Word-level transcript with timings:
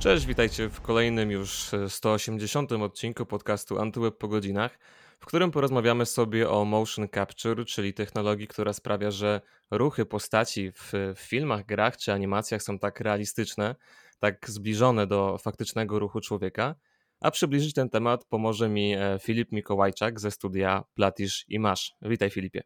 Cześć, 0.00 0.26
witajcie 0.26 0.68
w 0.68 0.80
kolejnym 0.80 1.30
już 1.30 1.70
180 1.88 2.72
odcinku 2.72 3.26
podcastu 3.26 3.78
Antyweb 3.78 4.18
po 4.18 4.28
godzinach, 4.28 4.78
w 5.20 5.26
którym 5.26 5.50
porozmawiamy 5.50 6.06
sobie 6.06 6.50
o 6.50 6.64
motion 6.64 7.08
capture, 7.14 7.64
czyli 7.64 7.94
technologii, 7.94 8.46
która 8.46 8.72
sprawia, 8.72 9.10
że 9.10 9.40
ruchy 9.70 10.06
postaci 10.06 10.72
w, 10.72 10.92
w 11.16 11.20
filmach, 11.20 11.66
grach 11.66 11.96
czy 11.96 12.12
animacjach 12.12 12.62
są 12.62 12.78
tak 12.78 13.00
realistyczne, 13.00 13.76
tak 14.18 14.50
zbliżone 14.50 15.06
do 15.06 15.38
faktycznego 15.38 15.98
ruchu 15.98 16.20
człowieka. 16.20 16.74
A 17.20 17.30
przybliżyć 17.30 17.74
ten 17.74 17.90
temat 17.90 18.24
pomoże 18.24 18.68
mi 18.68 18.94
e, 18.94 19.18
Filip 19.22 19.52
Mikołajczak 19.52 20.20
ze 20.20 20.30
studia 20.30 20.84
Platisz 20.94 21.44
i 21.48 21.58
Masz. 21.58 21.94
Witaj 22.02 22.30
Filipie. 22.30 22.62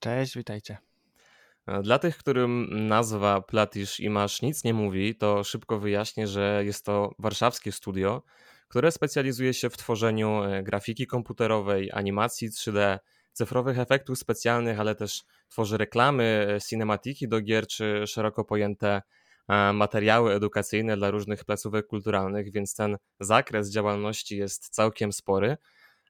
Cześć, 0.00 0.36
witajcie. 0.36 0.89
E, 1.66 1.82
dla 1.82 1.98
tych, 1.98 2.16
którym 2.16 2.68
nazwa 2.86 3.40
Platisz 3.40 4.00
i 4.00 4.10
Masz 4.10 4.42
nic 4.42 4.64
nie 4.64 4.74
mówi, 4.74 5.14
to 5.14 5.44
szybko 5.44 5.78
wyjaśnię, 5.78 6.26
że 6.26 6.62
jest 6.64 6.84
to 6.84 7.14
warszawskie 7.18 7.72
studio, 7.72 8.22
które 8.68 8.92
specjalizuje 8.92 9.54
się 9.54 9.70
w 9.70 9.76
tworzeniu 9.76 10.42
e, 10.44 10.62
grafiki 10.62 11.06
komputerowej, 11.06 11.90
animacji 11.92 12.50
3D, 12.50 12.98
cyfrowych 13.32 13.78
efektów 13.78 14.18
specjalnych, 14.18 14.80
ale 14.80 14.94
też 14.94 15.22
tworzy 15.48 15.76
reklamy, 15.78 16.58
cinematiki 16.68 17.28
do 17.28 17.40
gier 17.40 17.66
czy 17.66 18.06
szeroko 18.06 18.44
pojęte 18.44 19.02
materiały 19.74 20.34
edukacyjne 20.34 20.96
dla 20.96 21.10
różnych 21.10 21.44
placówek 21.44 21.86
kulturalnych, 21.86 22.52
więc 22.52 22.74
ten 22.74 22.96
zakres 23.20 23.70
działalności 23.70 24.36
jest 24.36 24.68
całkiem 24.68 25.12
spory. 25.12 25.56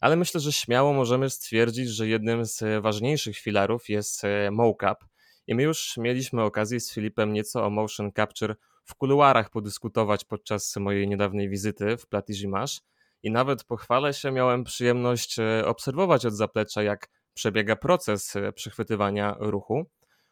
Ale 0.01 0.17
myślę, 0.17 0.41
że 0.41 0.53
śmiało 0.53 0.93
możemy 0.93 1.31
stwierdzić, 1.31 1.89
że 1.89 2.09
jednym 2.09 2.45
z 2.45 2.83
ważniejszych 2.83 3.39
filarów 3.39 3.89
jest 3.89 4.25
e, 4.25 4.51
mocap. 4.51 5.05
I 5.51 5.55
my 5.55 5.63
już 5.63 5.97
mieliśmy 5.97 6.43
okazję 6.43 6.81
z 6.81 6.93
Filipem 6.93 7.33
nieco 7.33 7.67
o 7.67 7.71
motion 7.71 8.13
capture 8.13 8.55
w 8.85 8.95
kuluarach 8.95 9.51
podyskutować 9.51 10.25
podczas 10.25 10.77
mojej 10.77 11.09
niedawnej 11.09 11.49
wizyty 11.49 11.97
w 11.97 12.07
Platigimasz. 12.07 12.81
I 13.23 13.31
nawet 13.31 13.65
pochwalę 13.65 14.15
się, 14.15 14.31
miałem 14.31 14.65
przyjemność 14.65 15.39
e, 15.39 15.67
obserwować 15.67 16.27
od 16.27 16.35
zaplecza, 16.35 16.83
jak 16.83 17.09
przebiega 17.35 17.77
proces 17.77 18.37
e, 18.37 18.53
przechwytywania 18.53 19.37
ruchu. 19.41 19.87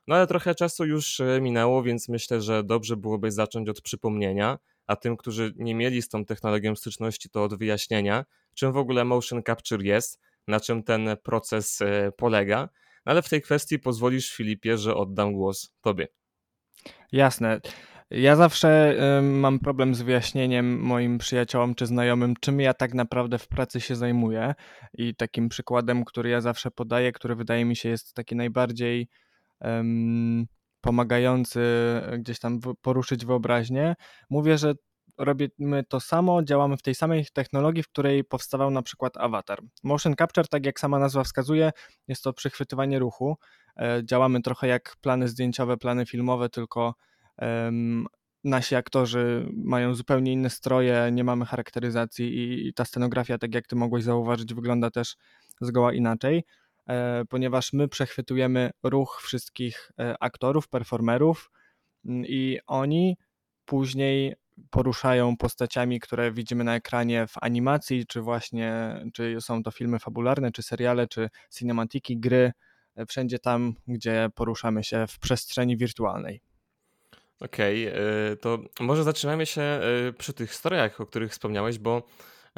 No 0.07 0.15
ale 0.15 0.27
trochę 0.27 0.55
czasu 0.55 0.85
już 0.85 1.21
e, 1.21 1.41
minęło, 1.41 1.83
więc 1.83 2.09
myślę, 2.09 2.41
że 2.41 2.65
dobrze 2.65 2.97
byłoby 2.97 3.33
zacząć 3.33 3.69
od 3.69 3.81
przypomnienia, 3.81 4.59
a 4.87 4.97
tym, 4.97 5.17
którzy 5.17 5.53
nie 5.57 5.75
mieli 5.75 6.03
z 6.03 6.09
tą 6.09 6.25
technologią 6.25 6.77
styczności, 6.77 7.31
to 7.31 7.45
od 7.45 7.59
wyjaśnienia, 7.59 8.25
czym 8.55 8.73
w 8.73 8.77
ogóle 8.77 9.05
motion 9.05 9.43
capture 9.47 9.83
jest, 9.83 10.21
na 10.49 10.61
czym 10.61 10.83
ten 10.83 11.17
proces 11.23 11.79
polega. 12.17 12.69
Ale 13.09 13.23
w 13.23 13.29
tej 13.29 13.43
kwestii 13.43 13.79
pozwolisz, 13.79 14.37
Filipie, 14.37 14.79
że 14.79 14.95
oddam 14.95 15.33
głos 15.33 15.75
Tobie. 15.81 16.07
Jasne. 17.13 17.61
Ja 18.11 18.37
zawsze 18.37 18.97
y, 19.19 19.23
mam 19.23 19.59
problem 19.59 19.95
z 19.95 20.03
wyjaśnieniem 20.03 20.81
moim 20.81 21.19
przyjaciołom 21.19 21.75
czy 21.75 21.87
znajomym, 21.87 22.35
czym 22.41 22.61
ja 22.61 22.75
tak 22.75 22.95
naprawdę 22.95 23.39
w 23.39 23.49
pracy 23.49 23.81
się 23.81 23.97
zajmuję. 23.97 24.55
I 24.95 25.15
takim 25.15 25.49
przykładem, 25.49 26.05
który 26.05 26.31
ja 26.31 26.41
zawsze 26.41 26.71
podaję, 26.71 27.13
który 27.13 27.35
wydaje 27.35 27.65
mi 27.65 27.77
się 27.77 27.89
jest 27.89 28.15
taki 28.15 28.37
najbardziej 28.37 29.09
pomagający 30.81 31.61
gdzieś 32.19 32.39
tam 32.39 32.61
poruszyć 32.83 33.27
wyobraźnię. 33.27 33.95
Mówię, 34.31 34.59
że 34.59 34.75
robimy 35.19 35.85
to 35.85 36.01
samo, 36.01 36.43
działamy 36.43 36.77
w 36.77 36.83
tej 36.83 36.95
samej 36.95 37.27
technologii, 37.33 37.83
w 37.83 37.89
której 37.89 38.25
powstawał 38.25 38.71
na 38.71 38.83
przykład 38.83 39.17
awatar. 39.17 39.59
Motion 39.83 40.15
capture, 40.19 40.49
tak 40.49 40.67
jak 40.67 40.81
sama 40.81 40.99
nazwa 40.99 41.25
wskazuje, 41.25 41.73
jest 42.09 42.25
to 42.25 42.33
przychwytywanie 42.33 42.99
ruchu. 42.99 43.37
E, 43.77 44.03
działamy 44.05 44.43
trochę 44.43 44.69
jak 44.69 44.97
plany 45.01 45.29
zdjęciowe, 45.29 45.77
plany 45.77 46.07
filmowe, 46.07 46.49
tylko 46.49 46.95
um, 47.39 48.07
nasi 48.45 48.75
aktorzy 48.75 49.49
mają 49.57 49.95
zupełnie 49.95 50.33
inne 50.33 50.51
stroje, 50.51 51.11
nie 51.13 51.25
mamy 51.25 51.45
charakteryzacji 51.45 52.39
i, 52.39 52.69
i 52.69 52.75
ta 52.75 52.85
scenografia, 52.85 53.39
tak 53.39 53.55
jak 53.55 53.67
ty 53.67 53.77
mogłeś 53.77 54.05
zauważyć, 54.05 54.55
wygląda 54.55 54.91
też 54.91 55.17
zgoła 55.61 55.93
inaczej. 55.93 56.45
E, 56.89 57.25
ponieważ 57.29 57.73
my 57.73 57.89
przechwytujemy 57.89 58.71
ruch 58.83 59.21
wszystkich 59.23 59.93
e, 59.99 60.15
aktorów, 60.21 60.69
performerów 60.69 61.51
mm, 62.05 62.27
i 62.27 62.59
oni 62.67 63.17
później 63.65 64.35
poruszają 64.71 65.37
postaciami, 65.37 66.01
które 66.01 66.33
widzimy 66.33 66.65
na 66.65 66.75
ekranie 66.75 67.27
w 67.27 67.35
animacji, 67.41 68.07
czy 68.07 68.21
właśnie, 68.21 69.01
czy 69.15 69.37
są 69.41 69.63
to 69.63 69.71
filmy 69.71 69.99
fabularne, 69.99 70.53
czy 70.53 70.63
seriale, 70.63 71.09
czy 71.09 71.29
cinematiki, 71.55 72.19
gry, 72.19 72.53
e, 72.97 73.07
wszędzie 73.07 73.39
tam, 73.39 73.75
gdzie 73.87 74.29
poruszamy 74.35 74.85
się 74.85 75.07
w 75.07 75.19
przestrzeni 75.19 75.77
wirtualnej. 75.77 76.41
Okej, 77.41 77.89
okay, 77.89 78.37
to 78.37 78.59
może 78.81 79.05
zaczynamy 79.05 79.47
się 79.47 79.81
przy 80.19 80.33
tych 80.33 80.55
strojach, 80.55 81.01
o 81.01 81.07
których 81.07 81.33
wspomniałeś, 81.33 81.79
bo 81.79 82.03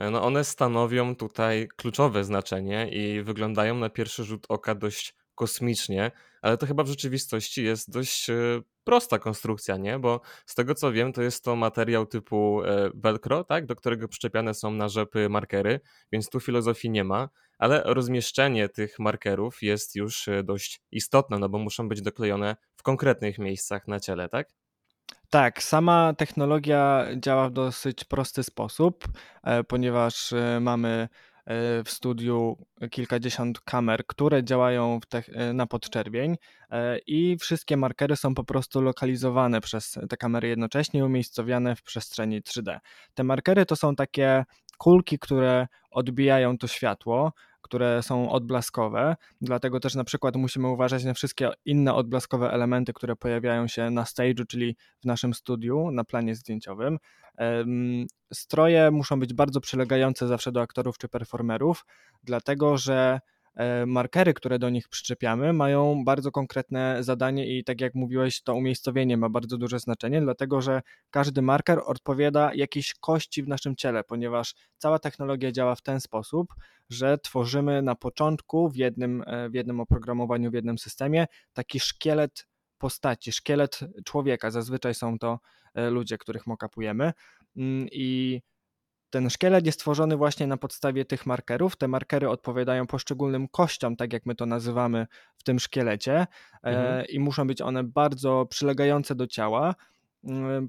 E, 0.00 0.10
no 0.10 0.22
one 0.22 0.44
stanowią 0.44 1.16
tutaj 1.16 1.68
kluczowe 1.76 2.24
znaczenie 2.24 2.88
i 2.88 3.22
wyglądają 3.22 3.74
na 3.74 3.90
pierwszy 3.90 4.24
rzut 4.24 4.46
oka 4.48 4.74
dość 4.74 5.14
kosmicznie, 5.40 6.10
ale 6.42 6.56
to 6.56 6.66
chyba 6.66 6.82
w 6.84 6.88
rzeczywistości 6.88 7.64
jest 7.64 7.90
dość 7.90 8.30
e, 8.30 8.34
prosta 8.84 9.18
konstrukcja, 9.18 9.76
nie? 9.76 9.98
Bo 9.98 10.20
z 10.46 10.54
tego 10.54 10.74
co 10.74 10.92
wiem, 10.92 11.12
to 11.12 11.22
jest 11.22 11.44
to 11.44 11.56
materiał 11.56 12.06
typu 12.06 12.62
e, 12.64 12.90
velcro, 12.94 13.44
tak? 13.44 13.66
Do 13.66 13.76
którego 13.76 14.08
przyczepiane 14.08 14.54
są 14.54 14.70
na 14.70 14.88
rzepy 14.88 15.28
markery, 15.28 15.80
więc 16.12 16.30
tu 16.30 16.40
filozofii 16.40 16.90
nie 16.90 17.04
ma, 17.04 17.28
ale 17.58 17.82
rozmieszczenie 17.84 18.68
tych 18.68 18.98
markerów 18.98 19.62
jest 19.62 19.96
już 19.96 20.28
dość 20.44 20.80
istotne, 20.92 21.38
no 21.38 21.48
bo 21.48 21.58
muszą 21.58 21.88
być 21.88 22.02
doklejone 22.02 22.56
w 22.76 22.82
konkretnych 22.82 23.38
miejscach 23.38 23.88
na 23.88 24.00
ciele, 24.00 24.28
tak? 24.28 24.48
Tak, 25.30 25.62
sama 25.62 26.14
technologia 26.18 27.06
działa 27.16 27.48
w 27.48 27.52
dosyć 27.52 28.04
prosty 28.04 28.42
sposób, 28.42 29.04
e, 29.42 29.64
ponieważ 29.64 30.32
e, 30.32 30.58
mamy 30.60 30.88
e, 30.88 31.08
w 31.84 31.90
studiu 31.90 32.56
kilkadziesiąt 32.90 33.60
kamer, 33.60 34.06
które 34.06 34.44
działają 34.44 35.00
na 35.54 35.66
podczerwień 35.66 36.36
i 37.06 37.36
wszystkie 37.40 37.76
markery 37.76 38.16
są 38.16 38.34
po 38.34 38.44
prostu 38.44 38.80
lokalizowane 38.80 39.60
przez 39.60 39.98
te 40.08 40.16
kamery 40.16 40.48
jednocześnie 40.48 41.04
umiejscowione 41.04 41.76
w 41.76 41.82
przestrzeni 41.82 42.42
3D. 42.42 42.78
Te 43.14 43.24
markery 43.24 43.66
to 43.66 43.76
są 43.76 43.96
takie 43.96 44.44
kulki, 44.78 45.18
które 45.18 45.66
odbijają 45.90 46.58
to 46.58 46.66
światło, 46.66 47.32
które 47.70 48.02
są 48.02 48.30
odblaskowe, 48.30 49.16
dlatego 49.40 49.80
też 49.80 49.94
na 49.94 50.04
przykład 50.04 50.36
musimy 50.36 50.68
uważać 50.68 51.04
na 51.04 51.14
wszystkie 51.14 51.50
inne 51.64 51.94
odblaskowe 51.94 52.50
elementy, 52.50 52.92
które 52.92 53.16
pojawiają 53.16 53.68
się 53.68 53.90
na 53.90 54.02
stage'u, 54.02 54.46
czyli 54.46 54.76
w 55.00 55.04
naszym 55.04 55.34
studiu, 55.34 55.90
na 55.90 56.04
planie 56.04 56.34
zdjęciowym. 56.34 56.98
Stroje 58.32 58.90
muszą 58.90 59.20
być 59.20 59.34
bardzo 59.34 59.60
przylegające 59.60 60.26
zawsze 60.28 60.52
do 60.52 60.60
aktorów 60.60 60.98
czy 60.98 61.08
performerów, 61.08 61.86
dlatego 62.24 62.78
że 62.78 63.20
markery, 63.86 64.34
które 64.34 64.58
do 64.58 64.70
nich 64.70 64.88
przyczepiamy, 64.88 65.52
mają 65.52 66.04
bardzo 66.04 66.30
konkretne 66.32 67.04
zadanie 67.04 67.58
i 67.58 67.64
tak 67.64 67.80
jak 67.80 67.94
mówiłeś, 67.94 68.42
to 68.42 68.54
umiejscowienie 68.54 69.16
ma 69.16 69.28
bardzo 69.28 69.58
duże 69.58 69.78
znaczenie, 69.78 70.20
dlatego 70.20 70.60
że 70.60 70.82
każdy 71.10 71.42
marker 71.42 71.80
odpowiada 71.84 72.54
jakiejś 72.54 72.94
kości 72.94 73.42
w 73.42 73.48
naszym 73.48 73.76
ciele, 73.76 74.04
ponieważ 74.04 74.54
cała 74.78 74.98
technologia 74.98 75.52
działa 75.52 75.74
w 75.74 75.82
ten 75.82 76.00
sposób, 76.00 76.54
że 76.90 77.18
tworzymy 77.18 77.82
na 77.82 77.94
początku 77.94 78.70
w 78.70 78.76
jednym, 78.76 79.22
e, 79.26 79.48
w 79.48 79.54
jednym 79.54 79.80
oprogramowaniu, 79.80 80.50
w 80.50 80.54
jednym 80.54 80.78
systemie 80.78 81.26
taki 81.52 81.80
szkielet 81.80 82.46
postaci, 82.78 83.32
szkielet 83.32 83.80
człowieka. 84.04 84.50
Zazwyczaj 84.50 84.94
są 84.94 85.18
to 85.18 85.38
e, 85.74 85.90
ludzie, 85.90 86.18
których 86.18 86.46
mokapujemy 86.46 87.12
mm, 87.56 87.88
i 87.92 88.40
ten 89.10 89.30
szkielet 89.30 89.66
jest 89.66 89.80
tworzony 89.80 90.16
właśnie 90.16 90.46
na 90.46 90.56
podstawie 90.56 91.04
tych 91.04 91.26
markerów. 91.26 91.76
Te 91.76 91.88
markery 91.88 92.28
odpowiadają 92.28 92.86
poszczególnym 92.86 93.48
kościom, 93.48 93.96
tak 93.96 94.12
jak 94.12 94.26
my 94.26 94.34
to 94.34 94.46
nazywamy 94.46 95.06
w 95.36 95.42
tym 95.42 95.58
szkielecie, 95.58 96.14
e, 96.14 96.26
mhm. 96.62 97.06
i 97.08 97.20
muszą 97.20 97.46
być 97.46 97.62
one 97.62 97.84
bardzo 97.84 98.46
przylegające 98.50 99.14
do 99.14 99.26
ciała, 99.26 99.74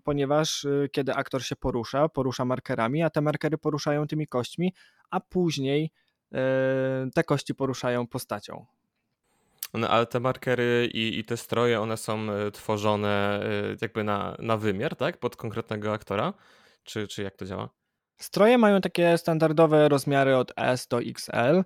ponieważ 0.03 0.63
y, 0.63 0.89
kiedy 0.91 1.13
aktor 1.13 1.43
się 1.43 1.55
porusza, 1.55 2.09
porusza 2.09 2.45
markerami, 2.45 3.03
a 3.03 3.09
te 3.09 3.21
markery 3.21 3.57
poruszają 3.57 4.07
tymi 4.07 4.27
kośćmi, 4.27 4.73
a 5.09 5.19
później 5.19 5.91
e, 6.33 6.37
te 7.15 7.23
kości 7.23 7.55
poruszają 7.55 8.07
postacią. 8.07 8.65
No, 9.73 9.89
ale 9.89 10.05
te 10.05 10.19
markery 10.19 10.89
i, 10.93 11.19
i 11.19 11.23
te 11.23 11.37
stroje, 11.37 11.81
one 11.81 11.97
są 11.97 12.31
e, 12.31 12.51
tworzone 12.51 13.43
jakby 13.81 14.03
na, 14.03 14.35
na 14.39 14.57
wymiar, 14.57 14.95
tak? 14.95 15.17
Pod 15.17 15.35
konkretnego 15.35 15.93
aktora? 15.93 16.33
Czy, 16.83 17.07
czy 17.07 17.23
jak 17.23 17.35
to 17.35 17.45
działa? 17.45 17.80
Stroje 18.21 18.57
mają 18.57 18.81
takie 18.81 19.17
standardowe 19.17 19.89
rozmiary 19.89 20.37
od 20.37 20.53
S 20.55 20.87
do 20.87 21.01
XL. 21.01 21.63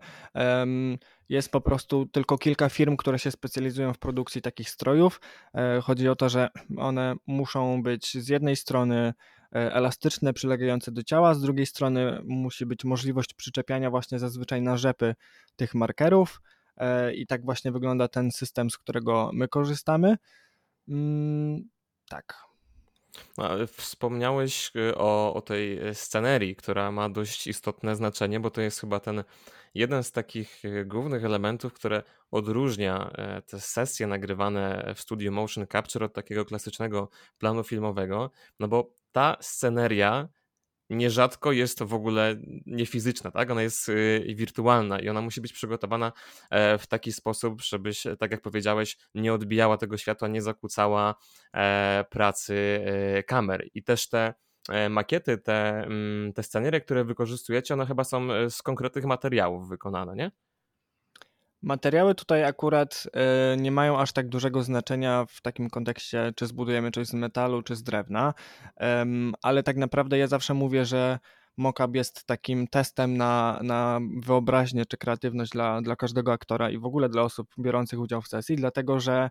Jest 1.30 1.52
po 1.52 1.62
prostu 1.62 2.06
tylko 2.06 2.38
kilka 2.38 2.70
firm, 2.70 2.98
które 2.98 3.20
się 3.20 3.32
specjalizują 3.32 3.94
w 3.94 3.98
produkcji 3.98 4.42
takich 4.42 4.70
strojów. 4.70 5.22
E, 5.54 5.82
chodzi 5.82 6.10
o 6.10 6.16
to, 6.16 6.30
że 6.30 6.50
one 6.78 7.16
muszą 7.28 7.84
być 7.84 8.24
z 8.24 8.28
jednej 8.28 8.56
strony 8.56 9.14
e, 9.56 9.74
elastyczne, 9.74 10.34
przylegające 10.34 10.92
do 10.92 11.04
ciała, 11.04 11.34
z 11.34 11.42
drugiej 11.42 11.66
strony 11.66 12.22
musi 12.24 12.66
być 12.66 12.84
możliwość 12.84 13.34
przyczepiania 13.34 13.90
właśnie 13.90 14.20
zazwyczaj 14.20 14.62
na 14.62 14.78
rzepy 14.78 15.16
tych 15.56 15.76
markerów. 15.76 16.42
E, 16.78 17.14
I 17.14 17.28
tak 17.28 17.46
właśnie 17.46 17.72
wygląda 17.72 18.08
ten 18.08 18.32
system, 18.32 18.70
z 18.70 18.78
którego 18.78 19.30
my 19.34 19.48
korzystamy. 19.48 20.18
Mm, 20.88 21.70
tak. 22.10 22.55
No, 23.38 23.50
wspomniałeś 23.68 24.72
y, 24.76 24.98
o, 24.98 25.34
o 25.34 25.42
tej 25.42 25.88
y, 25.88 25.96
scenerii, 25.96 26.56
która 26.56 26.92
ma 26.92 27.10
dość 27.10 27.48
istotne 27.48 27.96
znaczenie, 27.96 28.40
bo 28.40 28.50
to 28.50 28.62
jest 28.62 28.80
chyba 28.80 29.00
ten 29.00 29.24
jeden 29.74 30.04
z 30.04 30.12
takich 30.12 30.66
y, 30.66 30.86
głównych 30.86 31.26
elementów, 31.26 31.74
które 31.74 32.04
odróżnia 32.32 33.12
te 33.48 33.60
sesje 33.60 34.08
nagrywane 34.08 34.94
w 34.96 35.00
studiu 35.00 35.32
motion 35.32 35.68
capture 35.68 36.06
od 36.06 36.14
takiego 36.14 36.46
klasycznego 36.46 37.10
planu 37.38 37.64
filmowego, 37.64 38.32
no 38.60 38.68
bo 38.68 38.92
ta 39.12 39.38
sceneria 39.42 40.30
nierzadko 40.90 41.52
jest 41.52 41.84
w 41.84 41.94
ogóle 41.94 42.36
niefizyczna, 42.66 43.32
tak? 43.32 43.52
Ona 43.52 43.62
jest 43.62 43.90
y, 43.90 44.36
wirtualna 44.36 45.00
i 45.00 45.10
ona 45.10 45.22
musi 45.22 45.42
być 45.42 45.54
przygotowana 45.54 46.12
e, 46.50 46.78
w 46.78 46.88
taki 46.88 47.12
sposób, 47.12 47.62
żebyś, 47.62 48.04
tak 48.20 48.32
jak 48.32 48.42
powiedziałeś, 48.42 48.98
nie 49.16 49.34
odbijała 49.34 49.78
tego 49.78 49.98
światła, 49.98 50.28
nie 50.28 50.42
zakłócała 50.42 51.16
e, 51.54 52.06
pracy 52.10 52.56
e, 52.86 53.24
kamer. 53.24 53.68
I 53.74 53.84
też 53.84 54.10
te 54.10 54.34
makiety, 54.90 55.38
te, 55.38 55.84
mm, 55.84 56.34
te 56.34 56.44
scenerie, 56.44 56.82
które 56.82 57.04
wykorzystujecie, 57.04 57.74
one 57.74 57.86
chyba 57.86 58.04
są 58.04 58.28
z 58.50 58.62
konkretnych 58.62 59.06
materiałów 59.06 59.70
wykonane, 59.70 60.16
nie? 60.16 60.32
Materiały 61.66 62.16
tutaj 62.16 62.44
akurat 62.44 63.08
e, 63.14 63.58
nie 63.58 63.72
mają 63.72 64.00
aż 64.00 64.12
tak 64.12 64.30
dużego 64.30 64.64
znaczenia 64.64 65.26
w 65.30 65.42
takim 65.42 65.70
kontekście, 65.70 66.34
czy 66.36 66.48
zbudujemy 66.48 66.92
coś 66.92 67.08
z 67.08 67.14
metalu, 67.14 67.62
czy 67.62 67.76
z 67.76 67.84
drewna, 67.84 68.34
ale 69.42 69.64
tak 69.64 69.78
naprawdę 69.78 70.18
ja 70.18 70.28
zawsze 70.28 70.54
mówię, 70.54 70.86
że 70.86 71.20
mockup 71.58 71.96
jest 71.96 72.26
takim 72.26 72.68
testem 72.68 73.18
na, 73.18 73.60
na 73.64 74.00
wyobraźnię 74.26 74.86
czy 74.86 74.98
kreatywność 74.98 75.52
dla, 75.52 75.82
dla 75.82 75.96
każdego 75.96 76.34
aktora 76.34 76.70
i 76.70 76.78
w 76.78 76.86
ogóle 76.86 77.10
dla 77.10 77.22
osób 77.22 77.48
biorących 77.60 78.00
udział 78.00 78.22
w 78.22 78.28
sesji, 78.28 78.56
dlatego 78.56 79.00
że 79.00 79.30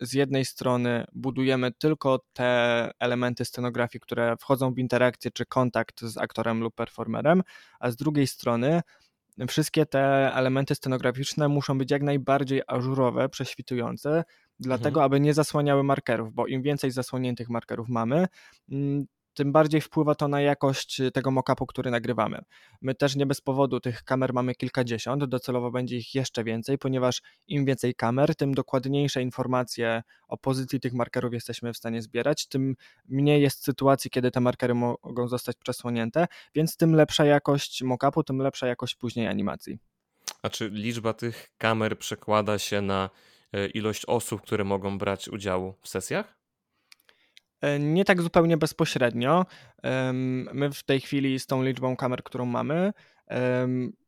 z 0.00 0.12
jednej 0.12 0.44
strony 0.44 1.04
budujemy 1.12 1.72
tylko 1.72 2.20
te 2.32 2.90
elementy 2.98 3.44
scenografii, 3.44 4.00
które 4.00 4.36
wchodzą 4.40 4.74
w 4.74 4.78
interakcję 4.78 5.30
czy 5.30 5.46
kontakt 5.46 6.00
z 6.00 6.18
aktorem 6.18 6.60
lub 6.60 6.74
performerem, 6.74 7.42
a 7.80 7.90
z 7.90 7.96
drugiej 7.96 8.26
strony 8.26 8.82
wszystkie 9.48 9.86
te 9.86 10.34
elementy 10.34 10.74
scenograficzne 10.74 11.48
muszą 11.48 11.78
być 11.78 11.90
jak 11.90 12.02
najbardziej 12.02 12.62
ażurowe, 12.66 13.28
prześwitujące, 13.28 14.24
dlatego 14.60 15.00
mhm. 15.00 15.04
aby 15.04 15.20
nie 15.20 15.34
zasłaniały 15.34 15.82
markerów, 15.82 16.34
bo 16.34 16.46
im 16.46 16.62
więcej 16.62 16.90
zasłoniętych 16.90 17.48
markerów 17.48 17.88
mamy, 17.88 18.26
mm, 18.70 19.06
tym 19.34 19.52
bardziej 19.52 19.80
wpływa 19.80 20.14
to 20.14 20.28
na 20.28 20.40
jakość 20.40 21.00
y, 21.00 21.10
tego 21.10 21.30
mockupu, 21.30 21.66
który 21.66 21.90
nagrywamy. 21.90 22.38
My 22.80 22.94
też 22.94 23.16
nie 23.16 23.26
bez 23.26 23.40
powodu 23.40 23.80
tych 23.80 24.04
kamer 24.04 24.32
mamy 24.32 24.54
kilkadziesiąt, 24.54 25.24
docelowo 25.24 25.70
będzie 25.70 25.96
ich 25.96 26.14
jeszcze 26.14 26.44
więcej, 26.44 26.78
ponieważ 26.78 27.22
im 27.46 27.64
więcej 27.64 27.94
kamer, 27.94 28.36
tym 28.36 28.54
dokładniejsze 28.54 29.22
informacje 29.22 30.02
o 30.28 30.38
pozycji 30.38 30.80
tych 30.80 30.92
markerów 30.92 31.32
jesteśmy 31.34 31.72
w 31.72 31.76
stanie 31.76 32.02
zbierać, 32.02 32.46
tym 32.46 32.74
mniej 33.08 33.42
jest 33.42 33.64
sytuacji, 33.64 34.10
kiedy 34.10 34.30
te 34.30 34.40
markery 34.40 34.74
mogą 34.74 35.28
zostać 35.28 35.56
przesłonięte, 35.56 36.26
więc 36.54 36.76
tym 36.76 36.94
lepsza 36.94 37.24
jakość 37.24 37.82
mockupu, 37.82 38.22
tym 38.22 38.38
lepsza 38.38 38.66
jakość 38.66 38.94
później 38.94 39.26
animacji. 39.26 39.78
A 40.42 40.50
czy 40.50 40.68
liczba 40.68 41.12
tych 41.12 41.48
kamer 41.58 41.98
przekłada 41.98 42.58
się 42.58 42.80
na 42.80 43.10
e, 43.52 43.66
ilość 43.66 44.06
osób, 44.06 44.42
które 44.42 44.64
mogą 44.64 44.98
brać 44.98 45.28
udział 45.28 45.74
w 45.82 45.88
sesjach? 45.88 46.41
E, 47.62 47.78
nie 47.78 48.04
tak 48.04 48.22
zupełnie 48.22 48.56
bezpośrednio. 48.56 49.46
My 50.52 50.70
w 50.72 50.82
tej 50.82 51.00
chwili 51.00 51.38
z 51.38 51.46
tą 51.46 51.62
liczbą 51.62 51.96
kamer, 51.96 52.22
którą 52.22 52.46
mamy, 52.46 52.92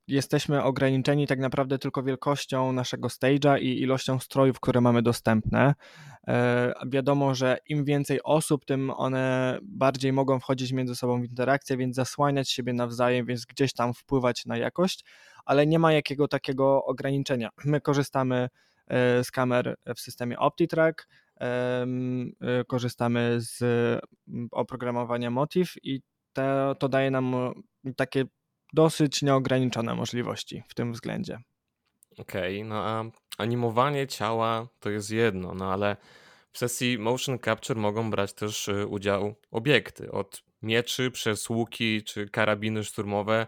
jesteśmy 0.09 0.63
ograniczeni 0.63 1.27
tak 1.27 1.39
naprawdę 1.39 1.79
tylko 1.79 2.03
wielkością 2.03 2.73
naszego 2.73 3.09
stage'a 3.09 3.61
i 3.61 3.83
ilością 3.83 4.19
strojów, 4.19 4.61
które 4.61 4.81
mamy 4.81 5.03
dostępne. 5.03 5.75
E, 6.29 6.73
wiadomo, 6.87 7.35
że 7.35 7.59
im 7.69 7.85
więcej 7.85 8.23
osób, 8.23 8.65
tym 8.65 8.91
one 8.91 9.59
bardziej 9.63 10.13
mogą 10.13 10.41
wchodzić 10.41 10.73
między 10.73 10.97
sobą 10.97 11.21
w 11.23 11.25
interakcję, 11.25 11.77
więc 11.77 11.97
zasłaniać 11.97 12.51
siebie 12.51 12.73
nawzajem, 12.73 13.27
więc 13.27 13.45
gdzieś 13.45 13.73
tam 13.73 13.95
wpływać 13.95 14.47
na 14.47 14.57
jakość, 14.57 15.05
ale 15.45 15.67
nie 15.67 15.79
ma 15.79 15.93
jakiego 15.93 16.29
takiego 16.29 16.85
ograniczenia. 16.85 17.51
My 17.65 17.81
korzystamy 17.81 18.49
e, 18.89 19.25
z 19.25 19.31
kamer 19.31 19.77
w 19.97 20.01
systemie 20.01 20.39
OptiTrack, 20.39 21.09
korzystamy 22.67 23.37
z 23.41 23.63
mm, 24.29 24.49
oprogramowania 24.51 25.31
Motif 25.31 25.75
i 25.83 26.01
to, 26.33 26.75
to 26.75 26.89
daje 26.89 27.11
nam 27.11 27.35
takie 27.97 28.25
dosyć 28.73 29.23
nieograniczone 29.23 29.95
możliwości 29.95 30.63
w 30.69 30.75
tym 30.75 30.93
względzie. 30.93 31.39
Okej, 32.19 32.59
okay, 32.59 32.69
no 32.69 32.85
a 32.85 33.05
animowanie 33.39 34.07
ciała 34.07 34.69
to 34.81 34.91
jest 34.91 35.11
jedno, 35.11 35.55
no 35.55 35.73
ale 35.73 35.97
w 36.53 36.59
sesji 36.59 36.99
motion 36.99 37.39
capture 37.39 37.81
mogą 37.81 38.11
brać 38.11 38.33
też 38.33 38.69
y, 38.69 38.87
udział 38.87 39.35
obiekty, 39.51 40.13
od 40.13 40.43
mieczy 40.63 41.11
przez 41.11 41.51
łuki 41.51 42.03
czy 42.03 42.29
karabiny 42.29 42.85
szturmowe 42.85 43.47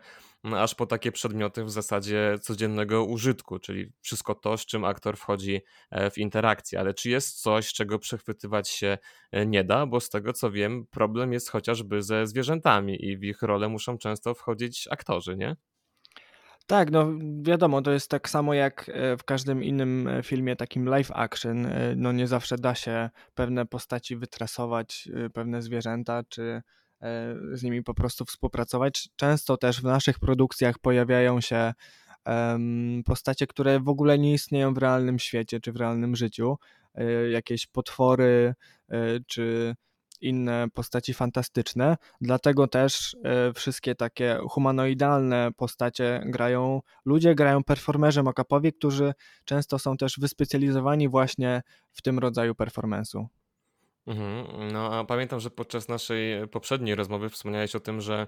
aż 0.55 0.75
po 0.75 0.87
takie 0.87 1.13
przedmioty 1.13 1.65
w 1.65 1.71
zasadzie 1.71 2.39
codziennego 2.41 3.05
użytku, 3.05 3.59
czyli 3.59 3.93
wszystko 4.01 4.35
to, 4.35 4.59
z 4.59 4.67
czym 4.67 4.85
aktor 4.85 5.17
wchodzi 5.17 5.61
e, 5.91 6.11
w 6.11 6.19
interakcję. 6.19 6.81
Ale 6.81 6.95
czy 6.95 7.11
jest 7.11 7.43
coś, 7.43 7.73
czego 7.73 7.99
przechwytywać 7.99 8.69
się 8.69 8.99
e, 9.33 9.47
nie 9.47 9.65
da? 9.65 9.87
Bo 9.87 10.01
z 10.01 10.11
tego 10.11 10.33
co 10.33 10.51
wiem, 10.51 10.87
problem 10.91 11.33
jest 11.33 11.51
chociażby 11.51 12.03
ze 12.03 12.27
zwierzętami 12.27 13.05
i 13.05 13.19
w 13.19 13.25
ich 13.25 13.43
rolę 13.43 13.69
muszą 13.69 13.99
często 13.99 14.35
wchodzić 14.35 14.89
aktorzy, 14.91 15.37
nie? 15.37 15.57
Tak, 16.67 16.91
no 16.91 17.09
wiadomo, 17.43 17.83
to 17.83 17.91
jest 17.91 18.11
tak 18.11 18.29
samo 18.29 18.55
jak 18.55 18.91
e, 18.95 19.17
w 19.17 19.25
każdym 19.25 19.63
innym 19.65 20.09
filmie 20.23 20.57
takim 20.57 20.89
live 20.89 21.11
action. 21.15 21.69
No 21.97 22.13
nie 22.13 22.27
zawsze 22.27 22.59
da 22.59 22.75
się 22.75 23.11
pewne 23.35 23.67
postaci 23.67 24.17
wytresować, 24.17 25.09
pewne 25.35 25.63
zwierzęta, 25.63 26.23
czy 26.29 26.63
z 27.53 27.63
nimi 27.63 27.83
po 27.83 27.95
prostu 27.95 28.25
współpracować. 28.25 29.09
Często 29.17 29.57
też 29.57 29.81
w 29.81 29.85
naszych 29.85 30.19
produkcjach 30.19 30.79
pojawiają 30.79 31.41
się 31.41 31.73
postacie, 33.05 33.47
które 33.47 33.81
w 33.81 33.89
ogóle 33.89 34.19
nie 34.19 34.33
istnieją 34.33 34.75
w 34.75 34.79
realnym 34.79 35.19
świecie 35.19 35.61
czy 35.61 35.73
w 35.73 35.77
realnym 35.77 36.17
życiu. 36.17 36.57
E, 36.97 37.31
jakieś 37.31 37.67
potwory 37.67 38.55
e, 38.89 38.97
czy 39.27 39.75
inne 40.21 40.67
postaci 40.75 41.15
fantastyczne. 41.15 41.97
Dlatego 42.21 42.67
też 42.67 43.17
wszystkie 43.55 43.95
takie 43.95 44.39
humanoidalne 44.51 45.51
postacie 45.57 46.23
grają 46.27 46.81
ludzie, 47.05 47.35
grają 47.35 47.65
performerzy 47.65 48.23
mockupowi, 48.23 48.73
którzy 48.73 49.13
często 49.45 49.79
są 49.79 49.97
też 49.97 50.19
wyspecjalizowani 50.19 51.09
właśnie 51.09 51.63
w 51.93 52.03
tym 52.03 52.19
rodzaju 52.19 52.53
performance'u. 52.53 53.27
Mhm. 54.07 54.73
No, 54.73 54.95
a 54.95 55.05
pamiętam, 55.05 55.41
że 55.41 55.51
podczas 55.51 55.89
naszej 55.89 56.49
poprzedniej 56.49 56.95
rozmowy 56.95 57.31
wspomniałeś 57.31 57.75
o 57.75 57.81
tym, 57.81 58.01
że 58.01 58.27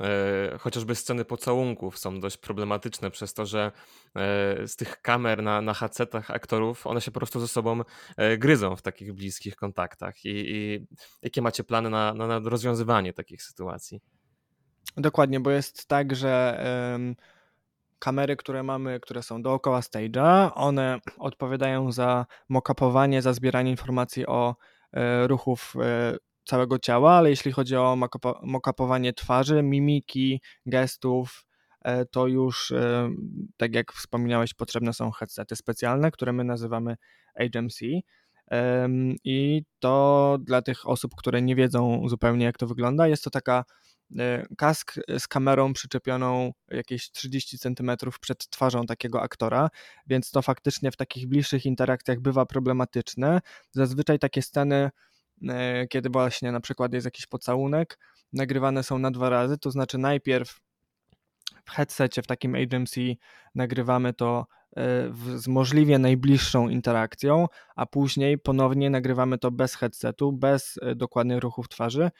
e, 0.00 0.58
chociażby 0.58 0.94
sceny 0.94 1.24
pocałunków 1.24 1.98
są 1.98 2.20
dość 2.20 2.36
problematyczne 2.36 3.10
przez 3.10 3.34
to, 3.34 3.46
że 3.46 3.72
e, 4.16 4.68
z 4.68 4.76
tych 4.76 5.02
kamer 5.02 5.42
na, 5.42 5.60
na 5.60 5.74
headsetach 5.74 6.30
aktorów 6.30 6.86
one 6.86 7.00
się 7.00 7.10
po 7.10 7.20
prostu 7.20 7.40
ze 7.40 7.48
sobą 7.48 7.80
e, 8.16 8.38
gryzą 8.38 8.76
w 8.76 8.82
takich 8.82 9.12
bliskich 9.12 9.56
kontaktach. 9.56 10.24
I, 10.24 10.30
i 10.30 10.86
jakie 11.22 11.42
macie 11.42 11.64
plany 11.64 11.90
na, 11.90 12.14
na, 12.14 12.26
na 12.26 12.38
rozwiązywanie 12.38 13.12
takich 13.12 13.42
sytuacji? 13.42 14.00
Dokładnie, 14.96 15.40
bo 15.40 15.50
jest 15.50 15.88
tak, 15.88 16.16
że 16.16 16.60
kamery, 17.98 18.36
które 18.36 18.62
mamy, 18.62 19.00
które 19.00 19.22
są 19.22 19.42
dookoła 19.42 19.80
stage'a, 19.80 20.50
one 20.54 21.00
odpowiadają 21.18 21.92
za 21.92 22.26
mockupowanie, 22.48 23.22
za 23.22 23.32
zbieranie 23.32 23.70
informacji 23.70 24.26
o 24.26 24.56
ruchów 25.26 25.74
e, 25.82 26.16
całego 26.44 26.78
ciała, 26.78 27.12
ale 27.12 27.30
jeśli 27.30 27.52
chodzi 27.52 27.76
o 27.76 27.96
mokapowanie 28.42 29.12
twarzy, 29.12 29.62
mimiki, 29.62 30.40
gestów, 30.66 31.44
e, 31.82 32.04
to 32.04 32.26
już, 32.26 32.72
tak 33.56 33.74
jak 33.74 33.92
wspominałeś, 33.92 34.54
potrzebne 34.54 34.92
są 34.92 35.10
headsety 35.10 35.56
specjalne, 35.56 36.10
które 36.10 36.32
my 36.32 36.44
nazywamy 36.44 36.96
HMC. 37.38 37.80
I 39.24 39.62
to 39.78 40.38
dla 40.40 40.62
tych 40.62 40.88
osób, 40.88 41.14
które 41.16 41.42
nie 41.42 41.56
wiedzą 41.56 42.08
zupełnie, 42.08 42.44
jak 42.44 42.58
to 42.58 42.66
wygląda, 42.66 43.08
jest 43.08 43.24
to 43.24 43.30
taka 43.30 43.64
kask 44.58 44.94
z 45.18 45.28
kamerą 45.28 45.72
przyczepioną 45.72 46.52
jakieś 46.70 47.10
30 47.10 47.58
cm 47.58 47.90
przed 48.20 48.48
twarzą 48.50 48.86
takiego 48.86 49.22
aktora, 49.22 49.70
więc 50.06 50.30
to 50.30 50.42
faktycznie 50.42 50.90
w 50.90 50.96
takich 50.96 51.26
bliższych 51.28 51.66
interakcjach 51.66 52.20
bywa 52.20 52.46
problematyczne. 52.46 53.40
Zazwyczaj 53.70 54.18
takie 54.18 54.42
sceny, 54.42 54.90
e, 55.48 55.86
kiedy 55.88 56.08
właśnie 56.08 56.52
na 56.52 56.60
przykład 56.60 56.94
jest 56.94 57.04
jakiś 57.04 57.26
pocałunek, 57.26 57.98
nagrywane 58.32 58.82
są 58.82 58.98
na 58.98 59.10
dwa 59.10 59.30
razy, 59.30 59.58
to 59.58 59.70
znaczy 59.70 59.98
najpierw 59.98 60.60
w 61.64 61.70
headsetie, 61.70 62.22
w 62.22 62.26
takim 62.26 62.54
agency 62.54 63.16
nagrywamy 63.54 64.12
to 64.12 64.46
e, 64.76 64.82
z 65.36 65.48
możliwie 65.48 65.98
najbliższą 65.98 66.68
interakcją, 66.68 67.46
a 67.76 67.86
później 67.86 68.38
ponownie 68.38 68.90
nagrywamy 68.90 69.38
to 69.38 69.50
bez 69.50 69.74
headsetu, 69.74 70.32
bez 70.32 70.78
dokładnych 70.96 71.38
ruchów 71.38 71.68
twarzy 71.68 72.10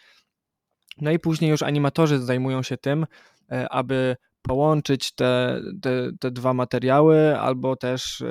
no 1.01 1.11
i 1.11 1.19
później 1.19 1.51
już 1.51 1.63
animatorzy 1.63 2.19
zajmują 2.19 2.63
się 2.63 2.77
tym, 2.77 3.07
e, 3.53 3.69
aby 3.69 4.17
połączyć 4.43 5.13
te, 5.15 5.61
te, 5.83 6.11
te 6.21 6.31
dwa 6.31 6.55
materiały, 6.55 7.39
albo 7.39 7.77
też 7.77 8.23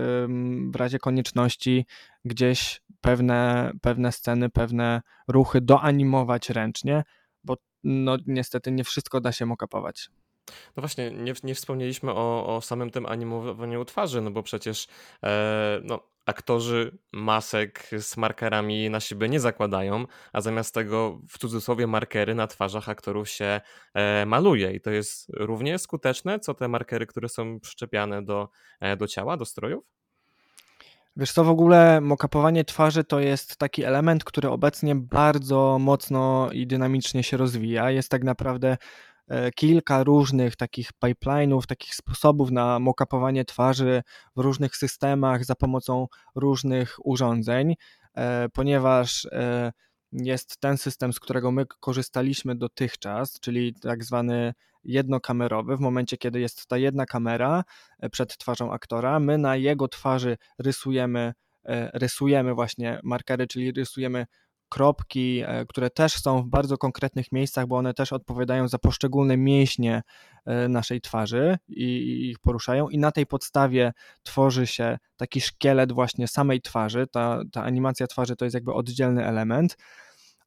w 0.71 0.75
razie 0.75 0.99
konieczności 0.99 1.85
gdzieś 2.25 2.81
pewne, 3.01 3.71
pewne 3.81 4.11
sceny, 4.11 4.49
pewne 4.49 5.01
ruchy 5.27 5.61
doanimować 5.61 6.49
ręcznie, 6.49 7.03
bo 7.43 7.55
no 7.83 8.17
niestety 8.27 8.71
nie 8.71 8.83
wszystko 8.83 9.21
da 9.21 9.31
się 9.31 9.45
mokapować. 9.45 10.09
No 10.49 10.81
właśnie, 10.81 11.11
nie, 11.11 11.33
nie 11.43 11.55
wspomnieliśmy 11.55 12.11
o, 12.11 12.55
o 12.55 12.61
samym 12.61 12.89
tym 12.89 13.05
animowaniu 13.05 13.85
twarzy, 13.85 14.21
no 14.21 14.31
bo 14.31 14.43
przecież 14.43 14.87
e, 15.23 15.81
no, 15.83 15.99
aktorzy 16.29 16.97
masek 17.13 17.89
z 17.99 18.17
markerami 18.17 18.89
na 18.89 18.99
siebie 18.99 19.29
nie 19.29 19.39
zakładają, 19.39 20.05
a 20.33 20.41
zamiast 20.41 20.73
tego 20.73 21.21
w 21.29 21.37
cudzysłowie 21.37 21.87
markery 21.87 22.35
na 22.35 22.47
twarzach 22.47 22.89
aktorów 22.89 23.29
się 23.29 23.61
e, 23.93 24.25
maluje 24.25 24.73
i 24.73 24.81
to 24.81 24.91
jest 24.91 25.29
równie 25.33 25.79
skuteczne, 25.79 26.39
co 26.39 26.53
te 26.53 26.67
markery, 26.67 27.05
które 27.05 27.29
są 27.29 27.59
przyczepiane 27.59 28.21
do, 28.23 28.49
e, 28.79 28.97
do 28.97 29.07
ciała, 29.07 29.37
do 29.37 29.45
strojów? 29.45 29.83
Wiesz 31.15 31.31
co, 31.31 31.43
w 31.43 31.49
ogóle 31.49 32.01
mokapowanie 32.01 32.65
twarzy 32.65 33.03
to 33.03 33.19
jest 33.19 33.57
taki 33.57 33.83
element, 33.83 34.23
który 34.23 34.49
obecnie 34.49 34.95
bardzo 34.95 35.77
mocno 35.79 36.49
i 36.51 36.67
dynamicznie 36.67 37.23
się 37.23 37.37
rozwija. 37.37 37.91
Jest 37.91 38.09
tak 38.09 38.23
naprawdę 38.23 38.77
kilka 39.55 40.03
różnych 40.03 40.55
takich 40.55 40.89
pipeline'ów, 41.03 41.65
takich 41.65 41.95
sposobów 41.95 42.51
na 42.51 42.79
mokapowanie 42.79 43.45
twarzy 43.45 44.03
w 44.35 44.39
różnych 44.39 44.75
systemach 44.75 45.45
za 45.45 45.55
pomocą 45.55 46.07
różnych 46.35 47.05
urządzeń, 47.05 47.75
e, 48.15 48.49
ponieważ 48.49 49.25
e, 49.25 49.71
jest 50.11 50.57
ten 50.59 50.77
system, 50.77 51.13
z 51.13 51.19
którego 51.19 51.51
my 51.51 51.65
korzystaliśmy 51.79 52.55
dotychczas, 52.55 53.39
czyli 53.39 53.73
tak 53.73 54.03
zwany 54.03 54.53
jednokamerowy. 54.83 55.77
W 55.77 55.79
momencie, 55.79 56.17
kiedy 56.17 56.39
jest 56.39 56.67
ta 56.67 56.77
jedna 56.77 57.05
kamera 57.05 57.63
przed 58.11 58.37
twarzą 58.37 58.73
aktora, 58.73 59.19
my 59.19 59.37
na 59.37 59.55
jego 59.55 59.87
twarzy 59.87 60.37
rysujemy, 60.59 61.33
rysujemy 61.93 62.53
właśnie 62.53 62.99
markery, 63.03 63.47
czyli 63.47 63.71
rysujemy 63.71 64.25
kropki, 64.69 65.43
e, 65.45 65.65
które 65.65 65.89
też 65.89 66.13
są 66.13 66.41
w 66.41 66.45
bardzo 66.45 66.77
konkretnych 66.77 67.31
miejscach, 67.31 67.67
bo 67.67 67.77
one 67.77 67.93
też 67.93 68.13
odpowiadają 68.13 68.67
za 68.67 68.77
poszczególne 68.77 69.37
mięśnie 69.37 70.01
e, 70.45 70.67
naszej 70.67 71.01
twarzy 71.01 71.57
i 71.67 72.29
ich 72.29 72.39
poruszają, 72.39 72.89
i 72.89 72.97
na 72.97 73.11
tej 73.11 73.25
podstawie 73.25 73.93
tworzy 74.23 74.67
się 74.67 74.97
taki 75.17 75.41
szkielet 75.41 75.91
właśnie 75.91 76.27
samej 76.27 76.61
twarzy. 76.61 77.07
Ta, 77.11 77.41
ta 77.51 77.63
animacja 77.63 78.07
twarzy 78.07 78.35
to 78.35 78.45
jest 78.45 78.53
jakby 78.53 78.73
oddzielny 78.73 79.25
element. 79.25 79.77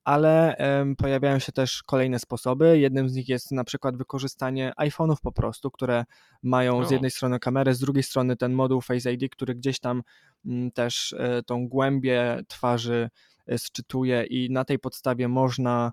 Ale 0.05 0.57
pojawiają 0.99 1.39
się 1.39 1.53
też 1.53 1.83
kolejne 1.83 2.19
sposoby. 2.19 2.79
Jednym 2.79 3.09
z 3.09 3.15
nich 3.15 3.29
jest 3.29 3.53
na 3.53 3.65
przykład 3.65 3.97
wykorzystanie 3.97 4.73
iPhone'ów 4.81 5.17
po 5.23 5.33
prostu, 5.33 5.71
które 5.71 6.05
mają 6.43 6.85
z 6.85 6.91
jednej 6.91 7.11
strony 7.11 7.39
kamerę, 7.39 7.75
z 7.75 7.79
drugiej 7.81 8.03
strony 8.03 8.37
ten 8.37 8.53
moduł 8.53 8.81
Face 8.81 9.13
ID, 9.13 9.33
który 9.33 9.55
gdzieś 9.55 9.81
tam 9.81 10.03
mm, 10.47 10.71
też 10.71 11.15
e, 11.19 11.43
tą 11.43 11.69
głębię 11.69 12.41
twarzy 12.49 13.11
sczytuje 13.57 14.25
i 14.25 14.51
na 14.51 14.65
tej 14.65 14.79
podstawie 14.79 15.29
można 15.29 15.93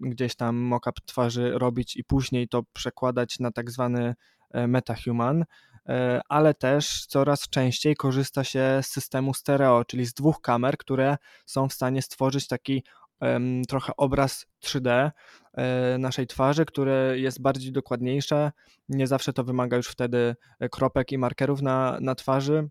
gdzieś 0.00 0.34
tam 0.36 0.56
mockup 0.56 1.00
twarzy 1.06 1.52
robić 1.58 1.96
i 1.96 2.04
później 2.04 2.48
to 2.48 2.62
przekładać 2.72 3.38
na 3.38 3.50
tak 3.50 3.70
zwany 3.70 4.14
e, 4.50 4.66
metahuman, 4.66 5.44
e, 5.88 6.20
ale 6.28 6.54
też 6.54 7.06
coraz 7.06 7.48
częściej 7.48 7.96
korzysta 7.96 8.44
się 8.44 8.80
z 8.82 8.86
systemu 8.86 9.34
stereo, 9.34 9.84
czyli 9.84 10.06
z 10.06 10.14
dwóch 10.14 10.40
kamer, 10.40 10.76
które 10.76 11.16
są 11.46 11.68
w 11.68 11.72
stanie 11.72 12.02
stworzyć 12.02 12.46
taki 12.46 12.84
trochę 13.68 13.92
obraz 13.96 14.46
3D 14.64 15.10
naszej 15.98 16.26
twarzy, 16.26 16.64
które 16.64 17.18
jest 17.18 17.40
bardziej 17.42 17.72
dokładniejsze. 17.72 18.52
Nie 18.88 19.06
zawsze 19.06 19.32
to 19.32 19.44
wymaga 19.44 19.76
już 19.76 19.88
wtedy 19.88 20.36
kropek 20.70 21.12
i 21.12 21.18
markerów 21.18 21.62
na, 21.62 21.98
na 22.00 22.14
twarzy 22.14 22.68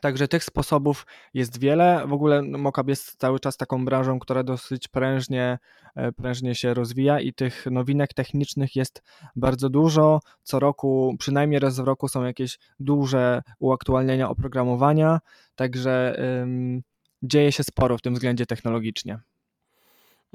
Także 0.00 0.28
tych 0.28 0.44
sposobów 0.44 1.06
jest 1.34 1.60
wiele. 1.60 2.06
W 2.06 2.12
ogóle 2.12 2.42
mockup 2.42 2.88
jest 2.88 3.16
cały 3.16 3.40
czas 3.40 3.56
taką 3.56 3.84
branżą, 3.84 4.18
która 4.18 4.42
dosyć 4.42 4.88
prężnie, 4.88 5.58
e, 5.94 6.12
prężnie 6.12 6.54
się 6.54 6.74
rozwija 6.74 7.20
i 7.20 7.32
tych 7.32 7.66
nowinek 7.70 8.14
technicznych 8.14 8.76
jest 8.76 9.02
bardzo 9.36 9.70
dużo. 9.70 10.20
Co 10.42 10.60
roku, 10.60 11.16
przynajmniej 11.18 11.60
raz 11.60 11.80
w 11.80 11.84
roku 11.84 12.08
są 12.08 12.24
jakieś 12.24 12.58
duże 12.80 13.42
uaktualnienia 13.58 14.30
oprogramowania, 14.30 15.20
także 15.54 16.16
ym, 16.42 16.82
dzieje 17.22 17.52
się 17.52 17.64
sporo 17.64 17.98
w 17.98 18.02
tym 18.02 18.14
względzie 18.14 18.46
technologicznie. 18.46 19.18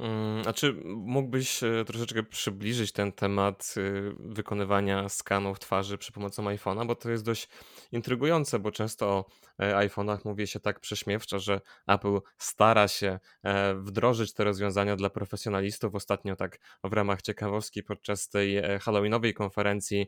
Mm, 0.02 0.44
a 0.48 0.54
czy 0.54 0.74
mógłbyś 0.86 1.64
e, 1.64 1.86
troszeczkę 1.86 2.24
przybliżyć 2.24 2.92
ten 2.92 3.12
temat 3.12 3.74
y, 3.78 4.14
wykonywania 4.20 5.10
skanów 5.10 5.60
twarzy 5.60 5.98
przy 5.98 6.12
pomocą 6.12 6.44
iPhone'a, 6.44 6.88
bo 6.88 6.96
to 6.96 7.10
jest 7.10 7.26
dość 7.26 7.50
intrygujące, 7.92 8.60
bo 8.60 8.72
często 8.72 9.08
o 9.08 9.26
e, 9.60 9.88
iPhone'ach 9.88 10.18
mówi 10.26 10.48
się 10.48 10.60
tak 10.60 10.80
prześmiewczo, 10.80 11.40
że 11.40 11.62
Apple 11.88 12.20
stara 12.38 12.88
się 12.88 13.20
e, 13.44 13.76
wdrożyć 13.76 14.34
te 14.34 14.44
rozwiązania 14.44 14.96
dla 14.96 15.10
profesjonalistów. 15.10 15.96
Ostatnio 15.96 16.36
tak 16.36 16.60
w 16.84 16.94
ramach 16.94 17.22
ciekawostki 17.22 17.84
podczas 17.84 18.30
tej 18.30 18.62
halloweenowej 18.82 19.34
konferencji 19.34 20.08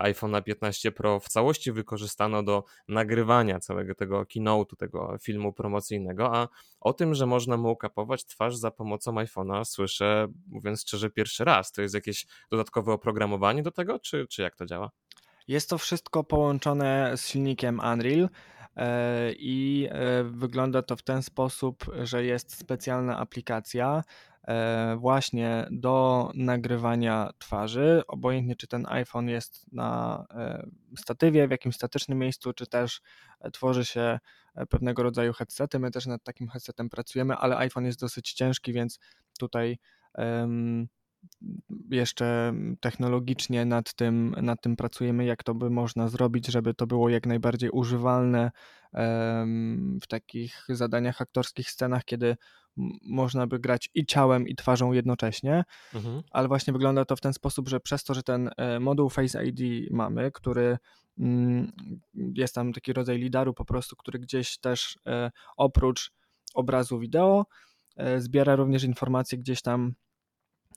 iPhone'a 0.00 0.42
15 0.42 0.92
Pro 0.92 1.20
w 1.20 1.28
całości 1.28 1.72
wykorzystano 1.72 2.42
do 2.42 2.64
nagrywania 2.88 3.60
całego 3.60 3.94
tego 3.94 4.22
keynote'u, 4.22 4.76
tego 4.76 5.16
filmu 5.22 5.52
promocyjnego, 5.52 6.36
a 6.36 6.48
o 6.80 6.92
tym, 6.92 7.14
że 7.14 7.26
można 7.26 7.56
mu 7.56 7.76
kapować 7.76 8.24
twarz 8.24 8.56
za 8.56 8.70
pomocą 8.70 9.19
iPhone'a 9.24 9.64
słyszę, 9.64 10.28
mówiąc 10.46 10.80
szczerze, 10.80 11.10
pierwszy 11.10 11.44
raz. 11.44 11.72
To 11.72 11.82
jest 11.82 11.94
jakieś 11.94 12.26
dodatkowe 12.50 12.92
oprogramowanie 12.92 13.62
do 13.62 13.70
tego, 13.70 13.98
czy, 13.98 14.26
czy 14.26 14.42
jak 14.42 14.56
to 14.56 14.66
działa? 14.66 14.90
Jest 15.48 15.70
to 15.70 15.78
wszystko 15.78 16.24
połączone 16.24 17.12
z 17.16 17.28
silnikiem 17.28 17.80
Unreal 17.92 18.28
e, 18.76 19.32
i 19.32 19.88
e, 19.90 20.24
wygląda 20.24 20.82
to 20.82 20.96
w 20.96 21.02
ten 21.02 21.22
sposób, 21.22 21.84
że 22.02 22.24
jest 22.24 22.58
specjalna 22.58 23.18
aplikacja 23.18 24.02
właśnie 24.96 25.66
do 25.70 26.30
nagrywania 26.34 27.30
twarzy. 27.38 28.02
Obojętnie, 28.08 28.56
czy 28.56 28.66
ten 28.66 28.86
iPhone 28.88 29.28
jest 29.28 29.72
na 29.72 30.26
statywie, 30.96 31.48
w 31.48 31.50
jakimś 31.50 31.74
statycznym 31.74 32.18
miejscu, 32.18 32.52
czy 32.52 32.66
też 32.66 33.00
tworzy 33.52 33.84
się 33.84 34.18
pewnego 34.68 35.02
rodzaju 35.02 35.32
headsety. 35.32 35.78
My 35.78 35.90
też 35.90 36.06
nad 36.06 36.24
takim 36.24 36.48
headsetem 36.48 36.88
pracujemy, 36.88 37.36
ale 37.36 37.56
iPhone 37.56 37.84
jest 37.84 38.00
dosyć 38.00 38.32
ciężki, 38.32 38.72
więc 38.72 38.98
tutaj 39.38 39.78
jeszcze 41.90 42.52
technologicznie 42.80 43.64
nad 43.64 43.94
tym, 43.94 44.34
nad 44.42 44.62
tym 44.62 44.76
pracujemy, 44.76 45.24
jak 45.24 45.42
to 45.42 45.54
by 45.54 45.70
można 45.70 46.08
zrobić, 46.08 46.46
żeby 46.46 46.74
to 46.74 46.86
było 46.86 47.08
jak 47.08 47.26
najbardziej 47.26 47.70
używalne 47.70 48.50
w 50.02 50.06
takich 50.08 50.64
zadaniach 50.68 51.22
aktorskich, 51.22 51.70
scenach, 51.70 52.04
kiedy 52.04 52.36
można 53.02 53.46
by 53.46 53.58
grać 53.58 53.90
i 53.94 54.06
ciałem, 54.06 54.48
i 54.48 54.54
twarzą 54.54 54.92
jednocześnie, 54.92 55.64
mhm. 55.94 56.22
ale 56.30 56.48
właśnie 56.48 56.72
wygląda 56.72 57.04
to 57.04 57.16
w 57.16 57.20
ten 57.20 57.32
sposób, 57.32 57.68
że 57.68 57.80
przez 57.80 58.04
to, 58.04 58.14
że 58.14 58.22
ten 58.22 58.50
e, 58.56 58.80
moduł 58.80 59.08
Face 59.08 59.44
ID 59.44 59.90
mamy, 59.90 60.30
który 60.32 60.78
mm, 61.18 61.72
jest 62.14 62.54
tam 62.54 62.72
taki 62.72 62.92
rodzaj 62.92 63.18
lidaru 63.18 63.54
po 63.54 63.64
prostu, 63.64 63.96
który 63.96 64.18
gdzieś 64.18 64.58
też 64.58 64.98
e, 65.06 65.30
oprócz 65.56 66.12
obrazu 66.54 66.98
wideo 66.98 67.46
e, 67.96 68.20
zbiera 68.20 68.56
również 68.56 68.84
informacje 68.84 69.38
gdzieś 69.38 69.62
tam 69.62 69.94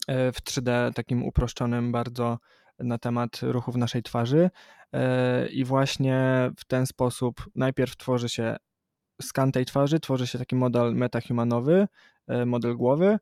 w 0.07 0.37
3D 0.43 0.93
takim 0.93 1.23
uproszczonym 1.23 1.91
bardzo 1.91 2.39
na 2.79 2.97
temat 2.97 3.39
ruchów 3.41 3.75
naszej 3.75 4.03
twarzy 4.03 4.49
i 5.51 5.65
właśnie 5.65 6.49
w 6.57 6.65
ten 6.65 6.85
sposób 6.85 7.49
najpierw 7.55 7.97
tworzy 7.97 8.29
się 8.29 8.55
skan 9.21 9.51
tej 9.51 9.65
twarzy, 9.65 9.99
tworzy 9.99 10.27
się 10.27 10.39
taki 10.39 10.55
model 10.55 10.95
metahumanowy, 10.95 11.87
e, 12.27 12.45
model 12.45 12.75
głowy, 12.75 13.17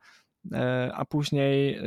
e, 0.52 0.92
a 0.96 1.06
później 1.06 1.80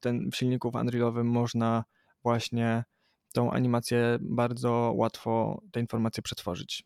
ten 0.00 0.30
w 0.30 0.36
silniku 0.36 0.70
Unrealowym 0.74 1.26
można 1.26 1.84
właśnie 2.22 2.84
tą 3.32 3.50
animację 3.50 4.18
bardzo 4.20 4.92
łatwo 4.96 5.62
te 5.72 5.80
informacje 5.80 6.22
przetworzyć. 6.22 6.84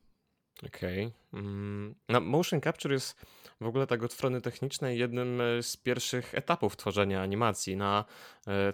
Okej. 0.67 1.07
Okay. 1.07 1.41
Mm, 1.41 1.95
no, 2.09 2.21
motion 2.21 2.61
capture 2.61 2.93
jest 2.93 3.27
w 3.61 3.67
ogóle 3.67 3.87
tak 3.87 4.03
od 4.03 4.13
strony 4.13 4.41
technicznej 4.41 4.99
jednym 4.99 5.41
e, 5.41 5.63
z 5.63 5.77
pierwszych 5.77 6.35
etapów 6.35 6.77
tworzenia 6.77 7.23
animacji. 7.23 7.77
Na 7.77 8.05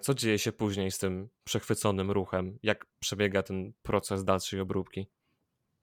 co 0.01 0.13
dzieje 0.13 0.39
się 0.39 0.51
później 0.51 0.91
z 0.91 0.97
tym 0.97 1.29
przechwyconym 1.43 2.11
ruchem? 2.11 2.59
Jak 2.63 2.85
przebiega 2.99 3.43
ten 3.43 3.73
proces 3.83 4.23
dalszej 4.23 4.59
obróbki? 4.59 5.07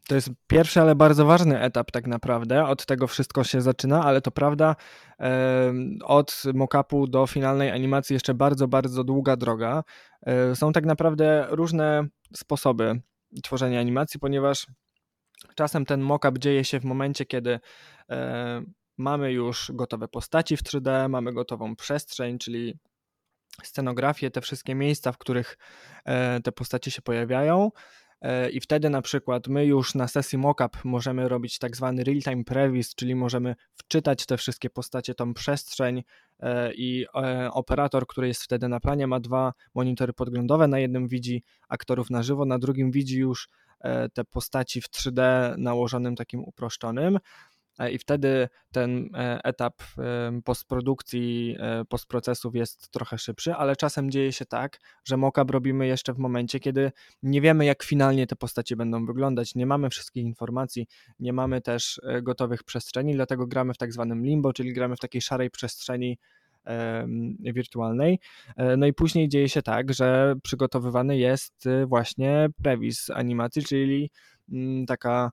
To 0.08 0.14
jest 0.14 0.30
pierwszy, 0.46 0.80
ale 0.80 0.94
bardzo 0.94 1.26
ważny 1.26 1.60
etap 1.60 1.90
tak 1.90 2.06
naprawdę. 2.06 2.64
Od 2.64 2.86
tego 2.86 3.06
wszystko 3.06 3.44
się 3.44 3.60
zaczyna, 3.60 4.04
ale 4.04 4.20
to 4.20 4.30
prawda, 4.30 4.76
od 6.04 6.42
mockupu 6.54 7.06
do 7.06 7.26
finalnej 7.26 7.70
animacji 7.70 8.14
jeszcze 8.14 8.34
bardzo, 8.34 8.68
bardzo 8.68 9.04
długa 9.04 9.36
droga. 9.36 9.84
E, 10.26 10.56
są 10.56 10.72
tak 10.72 10.86
naprawdę 10.86 11.46
różne 11.50 12.06
sposoby 12.36 13.00
tworzenia 13.42 13.80
animacji, 13.80 14.20
ponieważ 14.20 14.66
czasem 15.54 15.84
ten 15.84 16.00
mockup 16.00 16.38
dzieje 16.38 16.64
się 16.64 16.80
w 16.80 16.84
momencie, 16.84 17.26
kiedy 17.26 17.60
e, 18.10 18.62
mamy 18.96 19.32
już 19.32 19.70
gotowe 19.74 20.08
postaci 20.08 20.56
w 20.56 20.62
3D, 20.62 21.08
mamy 21.08 21.32
gotową 21.32 21.76
przestrzeń, 21.76 22.38
czyli 22.38 22.78
scenografię, 23.62 24.30
te 24.30 24.40
wszystkie 24.40 24.74
miejsca, 24.74 25.12
w 25.12 25.18
których 25.18 25.58
e, 26.04 26.40
te 26.40 26.52
postacie 26.52 26.90
się 26.90 27.02
pojawiają. 27.02 27.70
E, 28.22 28.50
i 28.50 28.60
wtedy 28.60 28.90
na 28.90 29.02
przykład 29.02 29.48
my 29.48 29.66
już 29.66 29.94
na 29.94 30.08
sesji 30.08 30.38
mockup 30.38 30.84
możemy 30.84 31.28
robić 31.28 31.58
tak 31.58 31.76
zwany 31.76 32.04
real-time 32.04 32.44
previs, 32.44 32.94
czyli 32.94 33.14
możemy 33.14 33.54
wczytać 33.74 34.26
te 34.26 34.36
wszystkie 34.36 34.70
postacie, 34.70 35.14
tą 35.14 35.34
przestrzeń 35.34 36.02
e, 36.40 36.74
i 36.74 37.06
operator, 37.52 38.06
który 38.06 38.28
jest 38.28 38.42
wtedy 38.42 38.68
na 38.68 38.80
planie 38.80 39.06
ma 39.06 39.20
dwa 39.20 39.52
monitory 39.74 40.12
podglądowe, 40.12 40.68
na 40.68 40.78
jednym 40.78 41.08
widzi 41.08 41.44
aktorów 41.68 42.10
na 42.10 42.22
żywo, 42.22 42.44
na 42.44 42.58
drugim 42.58 42.90
widzi 42.90 43.18
już 43.18 43.48
te 44.14 44.24
postaci 44.24 44.80
w 44.80 44.88
3D 44.90 45.22
nałożonym 45.58 46.16
takim 46.16 46.40
uproszczonym. 46.40 47.18
E, 47.78 47.92
i 47.92 47.98
wtedy 47.98 48.48
ten 48.72 49.10
e, 49.14 49.40
etap 49.44 49.82
postprodukcji, 50.44 51.56
e, 51.60 51.84
postprocesów 51.84 52.54
jest 52.54 52.88
trochę 52.88 53.18
szybszy, 53.18 53.54
ale 53.54 53.76
czasem 53.76 54.10
dzieje 54.10 54.32
się 54.32 54.46
tak, 54.46 54.78
że 55.04 55.16
mockup 55.16 55.50
robimy 55.50 55.86
jeszcze 55.86 56.12
w 56.12 56.18
momencie, 56.18 56.60
kiedy 56.60 56.92
nie 57.22 57.40
wiemy, 57.40 57.64
jak 57.64 57.82
finalnie 57.82 58.26
te 58.26 58.36
postacie 58.36 58.76
będą 58.76 59.06
wyglądać, 59.06 59.54
nie 59.54 59.66
mamy 59.66 59.90
wszystkich 59.90 60.24
informacji, 60.24 60.86
nie 61.18 61.32
mamy 61.32 61.60
też 61.60 62.00
gotowych 62.22 62.64
przestrzeni, 62.64 63.14
dlatego 63.14 63.46
gramy 63.46 63.74
w 63.74 63.78
tak 63.78 63.92
zwanym 63.92 64.24
limbo, 64.24 64.52
czyli 64.52 64.72
gramy 64.72 64.96
w 64.96 65.00
takiej 65.00 65.22
szarej 65.22 65.50
przestrzeni 65.50 66.18
wirtualnej. 67.38 68.18
No 68.76 68.86
i 68.86 68.92
później 68.92 69.28
dzieje 69.28 69.48
się 69.48 69.62
tak, 69.62 69.94
że 69.94 70.34
przygotowywany 70.42 71.18
jest 71.18 71.68
właśnie 71.86 72.48
previs 72.62 73.10
animacji, 73.10 73.62
czyli 73.62 74.10
mm, 74.52 74.86
taka 74.86 75.30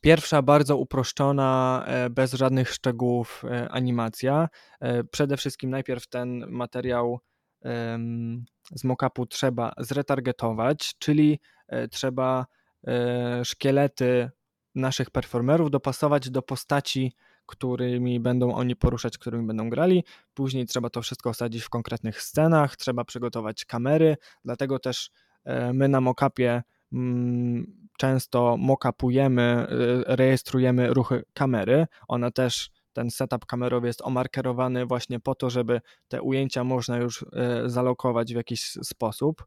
Pierwsza 0.00 0.42
bardzo 0.42 0.76
uproszczona, 0.76 1.84
e, 1.86 2.10
bez 2.10 2.32
żadnych 2.32 2.70
szczegółów 2.70 3.44
e, 3.44 3.68
animacja. 3.68 4.48
E, 4.80 5.04
przede 5.04 5.36
wszystkim 5.36 5.70
najpierw 5.70 6.06
ten 6.06 6.46
materiał 6.48 7.20
z 8.74 8.84
mockupu 8.84 9.26
trzeba 9.26 9.72
zretargetować, 9.78 10.94
czyli 10.98 11.40
trzeba 11.90 12.46
szkielety 13.44 14.30
naszych 14.74 15.10
performerów 15.10 15.70
dopasować 15.70 16.30
do 16.30 16.42
postaci, 16.42 17.12
którymi 17.48 18.20
będą 18.20 18.54
oni 18.54 18.76
poruszać, 18.76 19.18
którymi 19.18 19.46
będą 19.46 19.70
grali. 19.70 20.04
Później 20.34 20.66
trzeba 20.66 20.90
to 20.90 21.02
wszystko 21.02 21.30
osadzić 21.30 21.62
w 21.62 21.68
konkretnych 21.68 22.22
scenach, 22.22 22.76
trzeba 22.76 23.04
przygotować 23.04 23.64
kamery, 23.64 24.16
dlatego 24.44 24.78
też 24.78 25.10
my 25.72 25.88
na 25.88 26.00
mockupie 26.00 26.62
mm, 26.92 27.88
często 27.98 28.56
mockupujemy, 28.56 29.66
y, 29.70 30.16
rejestrujemy 30.16 30.94
ruchy 30.94 31.24
kamery. 31.34 31.86
Ona 32.08 32.30
też, 32.30 32.70
ten 32.92 33.10
setup 33.10 33.46
kamerowy 33.46 33.86
jest 33.86 34.02
omarkerowany 34.02 34.86
właśnie 34.86 35.20
po 35.20 35.34
to, 35.34 35.50
żeby 35.50 35.80
te 36.08 36.22
ujęcia 36.22 36.64
można 36.64 36.96
już 36.96 37.22
y, 37.22 37.26
zalokować 37.66 38.32
w 38.32 38.36
jakiś 38.36 38.62
sposób, 38.62 39.46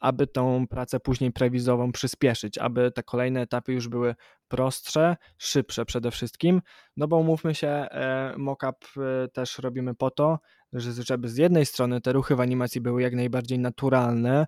aby 0.00 0.26
tą 0.26 0.66
pracę 0.68 1.00
później 1.00 1.32
prewizową 1.32 1.92
przyspieszyć, 1.92 2.58
aby 2.58 2.90
te 2.90 3.02
kolejne 3.02 3.40
etapy 3.40 3.72
już 3.72 3.88
były 3.88 4.14
prostsze, 4.48 5.16
szybsze 5.38 5.84
przede 5.84 6.10
wszystkim, 6.10 6.62
no 6.96 7.08
bo 7.08 7.16
umówmy 7.16 7.54
się, 7.54 7.68
e, 7.68 8.34
mockup 8.36 8.84
y, 9.24 9.28
też 9.28 9.58
robimy 9.58 9.94
po 9.94 10.10
to, 10.10 10.38
żeby 10.72 11.28
z 11.28 11.36
jednej 11.36 11.66
strony 11.66 12.00
te 12.00 12.12
ruchy 12.12 12.36
w 12.36 12.40
animacji 12.40 12.80
były 12.80 13.02
jak 13.02 13.14
najbardziej 13.14 13.58
naturalne, 13.58 14.46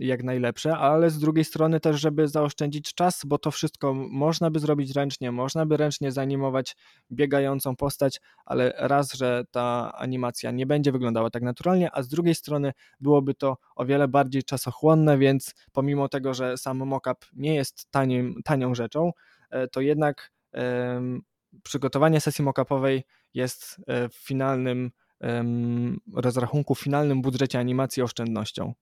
jak 0.00 0.22
najlepsze, 0.22 0.76
ale 0.76 1.10
z 1.10 1.18
drugiej 1.18 1.44
strony 1.44 1.80
też, 1.80 2.00
żeby 2.00 2.28
zaoszczędzić 2.28 2.94
czas, 2.94 3.22
bo 3.26 3.38
to 3.38 3.50
wszystko 3.50 3.94
można 3.94 4.50
by 4.50 4.58
zrobić 4.58 4.90
ręcznie, 4.96 5.32
można 5.32 5.66
by 5.66 5.76
ręcznie 5.76 6.12
zanimować 6.12 6.76
biegającą 7.12 7.76
postać, 7.76 8.20
ale 8.44 8.72
raz, 8.76 9.14
że 9.14 9.44
ta 9.50 9.92
animacja 9.94 10.50
nie 10.50 10.66
będzie 10.66 10.92
wyglądała 10.92 11.30
tak 11.30 11.42
naturalnie, 11.42 11.90
a 11.94 12.02
z 12.02 12.08
drugiej 12.08 12.34
strony 12.34 12.72
byłoby 13.00 13.34
to 13.34 13.56
o 13.76 13.86
wiele 13.86 14.08
bardziej 14.08 14.42
czasochłonne, 14.42 15.18
więc 15.18 15.54
pomimo 15.72 16.08
tego, 16.08 16.34
że 16.34 16.56
sam 16.56 16.78
mockup 16.78 17.26
nie 17.32 17.54
jest 17.54 17.90
tanim, 17.90 18.34
tanią 18.44 18.74
rzeczą, 18.74 19.10
e, 19.50 19.68
to 19.68 19.80
jednak 19.80 20.32
um, 20.52 21.20
przygotowanie 21.62 22.20
sesji 22.20 22.44
mockupowej 22.44 23.04
jest 23.34 23.76
e, 23.86 24.08
w 24.08 24.14
finalnym 24.14 24.90
um, 25.20 26.00
rozrachunku, 26.14 26.74
w 26.74 26.80
finalnym 26.80 27.22
budżecie 27.22 27.58
animacji 27.58 28.02
oszczędnością. 28.02 28.74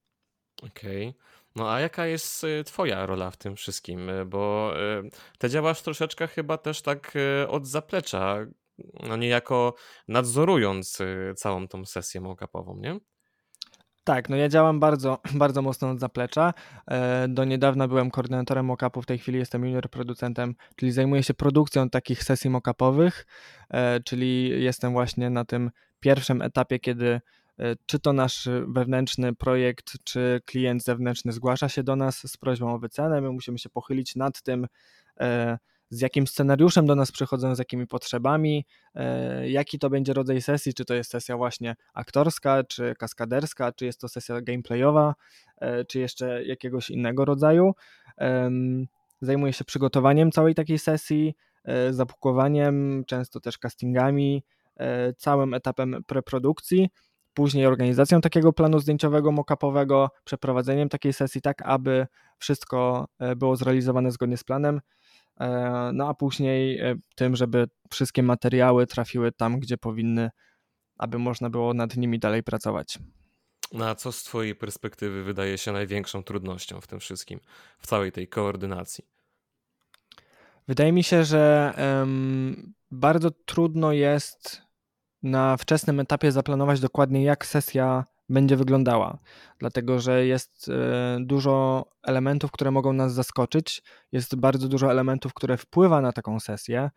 Okej. 0.63 1.15
No 1.57 1.71
a 1.73 1.81
jaka 1.81 2.07
jest 2.07 2.45
y, 2.45 2.65
twoja 2.65 3.07
rola 3.07 3.31
w 3.31 3.37
tym 3.37 3.57
wszystkim? 3.57 4.11
Y, 4.11 4.27
bo 4.27 4.73
y, 5.05 5.11
ty 5.39 5.51
działasz 5.51 5.83
troszeczkę 5.83 6.27
chyba 6.27 6.59
też 6.59 6.83
tak 6.83 7.13
od 7.49 7.67
zaplecza, 7.67 8.37
no 9.09 9.17
niejako 9.17 9.75
nadzorując 10.09 10.99
całą 11.37 11.69
tą 11.69 11.85
sesję 11.85 12.21
mock-upową, 12.21 12.81
nie? 12.81 13.01
Tak, 14.07 14.29
no 14.29 14.37
ja 14.37 14.49
działam 14.49 14.81
bardzo, 14.81 15.19
bardzo 15.45 15.63
mocno 15.63 15.91
od 15.91 16.01
zaplecza. 16.01 16.55
E, 16.91 17.29
do 17.29 17.45
niedawna 17.45 17.89
byłem 17.89 18.11
koordynatorem 18.11 18.67
mock-upu, 18.67 19.03
w 19.03 19.07
tej 19.07 19.19
chwili 19.19 19.39
jestem 19.39 19.65
junior 19.65 19.91
producentem, 19.91 20.55
czyli 20.77 20.93
zajmuję 20.93 21.23
się 21.23 21.35
produkcją 21.35 21.91
takich 21.91 22.25
sesji 22.25 22.51
mock-upowych, 22.51 23.27
e, 23.71 24.01
czyli 24.01 24.63
jestem 24.65 24.93
właśnie 24.93 25.31
na 25.31 25.45
tym 25.45 25.71
pierwszym 26.01 26.43
etapie, 26.43 26.79
kiedy 26.79 27.21
czy 27.87 27.99
to 27.99 28.13
nasz 28.13 28.49
wewnętrzny 28.69 29.35
projekt, 29.35 29.93
czy 30.05 30.41
klient 30.45 30.85
zewnętrzny 30.85 31.33
zgłasza 31.33 31.69
się 31.69 31.83
do 31.83 31.97
nas 31.97 32.33
z 32.33 32.37
prośbą 32.37 32.75
o 32.75 32.79
wycenę, 32.79 33.21
my 33.21 33.33
musimy 33.33 33.59
się 33.59 33.69
pochylić 33.69 34.17
nad 34.17 34.43
tym, 34.43 34.67
e, 35.21 35.59
z 35.91 36.01
jakim 36.01 36.27
scenariuszem 36.27 36.87
do 36.87 36.95
nas 36.95 37.13
przychodzą, 37.13 37.55
z 37.55 37.59
jakimi 37.59 37.87
potrzebami, 37.87 38.67
e, 38.95 39.51
jaki 39.51 39.79
to 39.79 39.91
będzie 39.91 40.13
rodzaj 40.13 40.43
sesji, 40.43 40.75
czy 40.75 40.85
to 40.85 40.95
jest 40.95 41.11
sesja 41.11 41.37
właśnie 41.37 41.77
aktorska, 41.95 42.65
czy 42.65 42.95
kaskaderska, 42.99 43.73
czy 43.73 43.87
jest 43.87 44.01
to 44.01 44.09
sesja 44.09 44.41
gameplayowa, 44.41 45.15
czy 45.89 45.99
jeszcze 45.99 46.45
jakiegoś 46.45 46.91
innego 46.91 47.25
rodzaju. 47.25 47.73
Zajmuję 49.21 49.53
się 49.53 49.65
przygotowaniem 49.65 50.31
całej 50.31 50.55
takiej 50.55 50.79
sesji, 50.79 51.35
zapukowaniem, 51.91 53.05
często 53.07 53.41
też 53.41 53.59
castingami, 53.59 54.43
całym 55.17 55.55
etapem 55.55 55.97
preprodukcji 56.07 56.89
później 57.37 57.67
organizacją 57.67 58.21
takiego 58.21 58.53
planu 58.53 58.79
zdjęciowego 58.79 59.33
mockupowego, 59.33 60.11
przeprowadzeniem 60.25 60.89
takiej 60.89 61.13
sesji 61.13 61.41
tak, 61.41 61.63
aby 61.63 62.07
wszystko 62.39 63.09
e, 63.19 63.37
było 63.37 63.57
zrealizowane 63.57 64.11
zgodnie 64.11 64.37
z 64.37 64.45
planem, 64.45 64.81
e, 65.41 65.91
no 65.95 66.09
a 66.09 66.15
później 66.15 66.79
e, 66.79 66.95
tym, 67.15 67.37
żeby 67.37 67.69
wszystkie 67.91 68.23
materiały 68.23 68.87
trafiły 68.87 69.33
tam, 69.33 69.61
gdzie 69.61 69.79
powinny, 69.79 70.31
aby 70.99 71.19
można 71.19 71.51
było 71.51 71.75
nad 71.75 71.97
nimi 71.97 72.19
dalej 72.19 72.43
pracować. 72.43 72.99
No 73.73 73.89
a 73.89 73.95
co 73.95 74.13
z 74.13 74.23
Twojej 74.23 74.55
perspektywy 74.55 75.25
wydaje 75.25 75.59
się 75.59 75.73
największą 75.73 76.23
trudnością 76.23 76.81
w 76.81 76.87
tym 76.87 77.01
wszystkim, 77.01 77.41
w 77.79 77.87
całej 77.87 78.13
tej 78.13 78.29
koordynacji? 78.29 79.05
Wydaje 80.69 80.93
mi 80.93 81.05
się, 81.05 81.25
że 81.25 81.73
um, 81.79 82.75
bardzo 82.91 83.31
trudno 83.31 83.93
jest 83.93 84.66
na 85.23 85.57
wczesnym 85.57 86.01
etapie 86.01 86.33
zaplanować 86.33 86.81
dokładnie, 86.81 87.25
jak 87.25 87.47
sesja 87.47 88.05
będzie 88.29 88.57
wyglądała, 88.57 89.19
dlatego 89.59 90.01
że 90.01 90.27
jest 90.27 90.69
e, 90.69 91.19
dużo 91.21 91.85
elementów, 92.03 92.51
które 92.51 92.71
mogą 92.71 92.93
nas 92.93 93.15
zaskoczyć, 93.15 93.83
jest 94.13 94.37
bardzo 94.37 94.69
dużo 94.69 94.91
elementów, 94.91 95.35
które 95.35 95.57
wpływa 95.57 96.01
na 96.01 96.13
taką 96.13 96.41
sesję, 96.41 96.91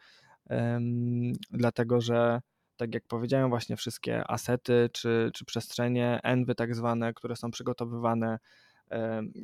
dlatego 1.52 2.02
że 2.02 2.42
tak 2.78 2.94
jak 2.94 3.04
powiedziałem, 3.08 3.50
właśnie 3.50 3.76
wszystkie 3.76 4.32
asety 4.32 4.90
czy, 4.94 5.32
czy 5.34 5.46
przestrzenie, 5.46 6.20
envy 6.24 6.56
tak 6.56 6.76
zwane, 6.76 7.14
które 7.14 7.36
są 7.36 7.52
przygotowywane, 7.52 8.40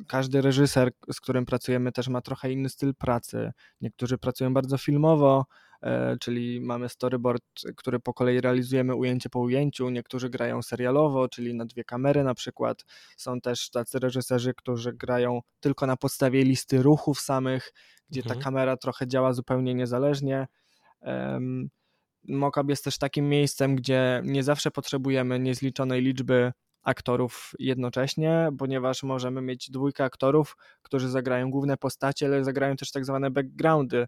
każdy 0.08 0.42
reżyser, 0.42 0.90
z 1.12 1.20
którym 1.20 1.46
pracujemy, 1.46 1.92
też 1.92 2.08
ma 2.08 2.20
trochę 2.20 2.52
inny 2.52 2.68
styl 2.68 2.94
pracy. 2.94 3.52
Niektórzy 3.80 4.18
pracują 4.18 4.54
bardzo 4.54 4.78
filmowo, 4.78 5.46
czyli 6.20 6.60
mamy 6.60 6.88
storyboard, 6.88 7.42
który 7.76 8.00
po 8.00 8.14
kolei 8.14 8.40
realizujemy 8.40 8.94
ujęcie 8.94 9.28
po 9.28 9.40
ujęciu. 9.40 9.90
Niektórzy 9.90 10.30
grają 10.30 10.62
serialowo, 10.62 11.28
czyli 11.28 11.54
na 11.54 11.64
dwie 11.64 11.84
kamery 11.84 12.24
na 12.24 12.34
przykład. 12.34 12.84
Są 13.16 13.40
też 13.40 13.70
tacy 13.70 13.98
reżyserzy, 13.98 14.54
którzy 14.54 14.92
grają 14.92 15.40
tylko 15.60 15.86
na 15.86 15.96
podstawie 15.96 16.44
listy 16.44 16.82
ruchów 16.82 17.20
samych, 17.20 17.72
gdzie 18.10 18.20
mhm. 18.20 18.38
ta 18.38 18.44
kamera 18.44 18.76
trochę 18.76 19.06
działa 19.06 19.32
zupełnie 19.32 19.74
niezależnie. 19.74 20.46
Mockup 22.28 22.70
jest 22.70 22.84
też 22.84 22.98
takim 22.98 23.28
miejscem, 23.28 23.76
gdzie 23.76 24.22
nie 24.24 24.42
zawsze 24.42 24.70
potrzebujemy 24.70 25.38
niezliczonej 25.38 26.02
liczby 26.02 26.52
aktorów 26.86 27.52
jednocześnie, 27.58 28.48
ponieważ 28.58 29.02
możemy 29.02 29.42
mieć 29.42 29.70
dwójkę 29.70 30.04
aktorów, 30.04 30.56
którzy 30.82 31.08
zagrają 31.08 31.50
główne 31.50 31.76
postacie, 31.76 32.26
ale 32.26 32.44
zagrają 32.44 32.76
też 32.76 32.90
tak 32.90 33.04
zwane 33.04 33.30
backgroundy. 33.30 34.06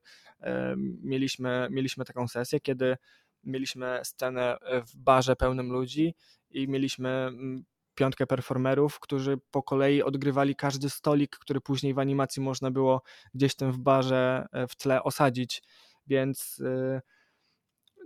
Mieliśmy, 1.02 1.68
mieliśmy 1.70 2.04
taką 2.04 2.28
sesję, 2.28 2.60
kiedy 2.60 2.96
mieliśmy 3.44 4.00
scenę 4.02 4.56
w 4.86 4.96
barze 4.96 5.36
pełnym 5.36 5.72
ludzi 5.72 6.14
i 6.50 6.68
mieliśmy 6.68 7.08
mm, 7.08 7.64
piątkę 7.94 8.26
performerów, 8.26 9.00
którzy 9.00 9.38
po 9.50 9.62
kolei 9.62 10.02
odgrywali 10.02 10.56
każdy 10.56 10.90
stolik, 10.90 11.38
który 11.38 11.60
później 11.60 11.94
w 11.94 11.98
animacji 11.98 12.42
można 12.42 12.70
było 12.70 13.02
gdzieś 13.34 13.54
tam 13.54 13.72
w 13.72 13.78
barze 13.78 14.46
e, 14.52 14.66
w 14.66 14.76
tle 14.76 15.02
osadzić, 15.02 15.62
więc 16.06 16.58
y, 16.58 17.00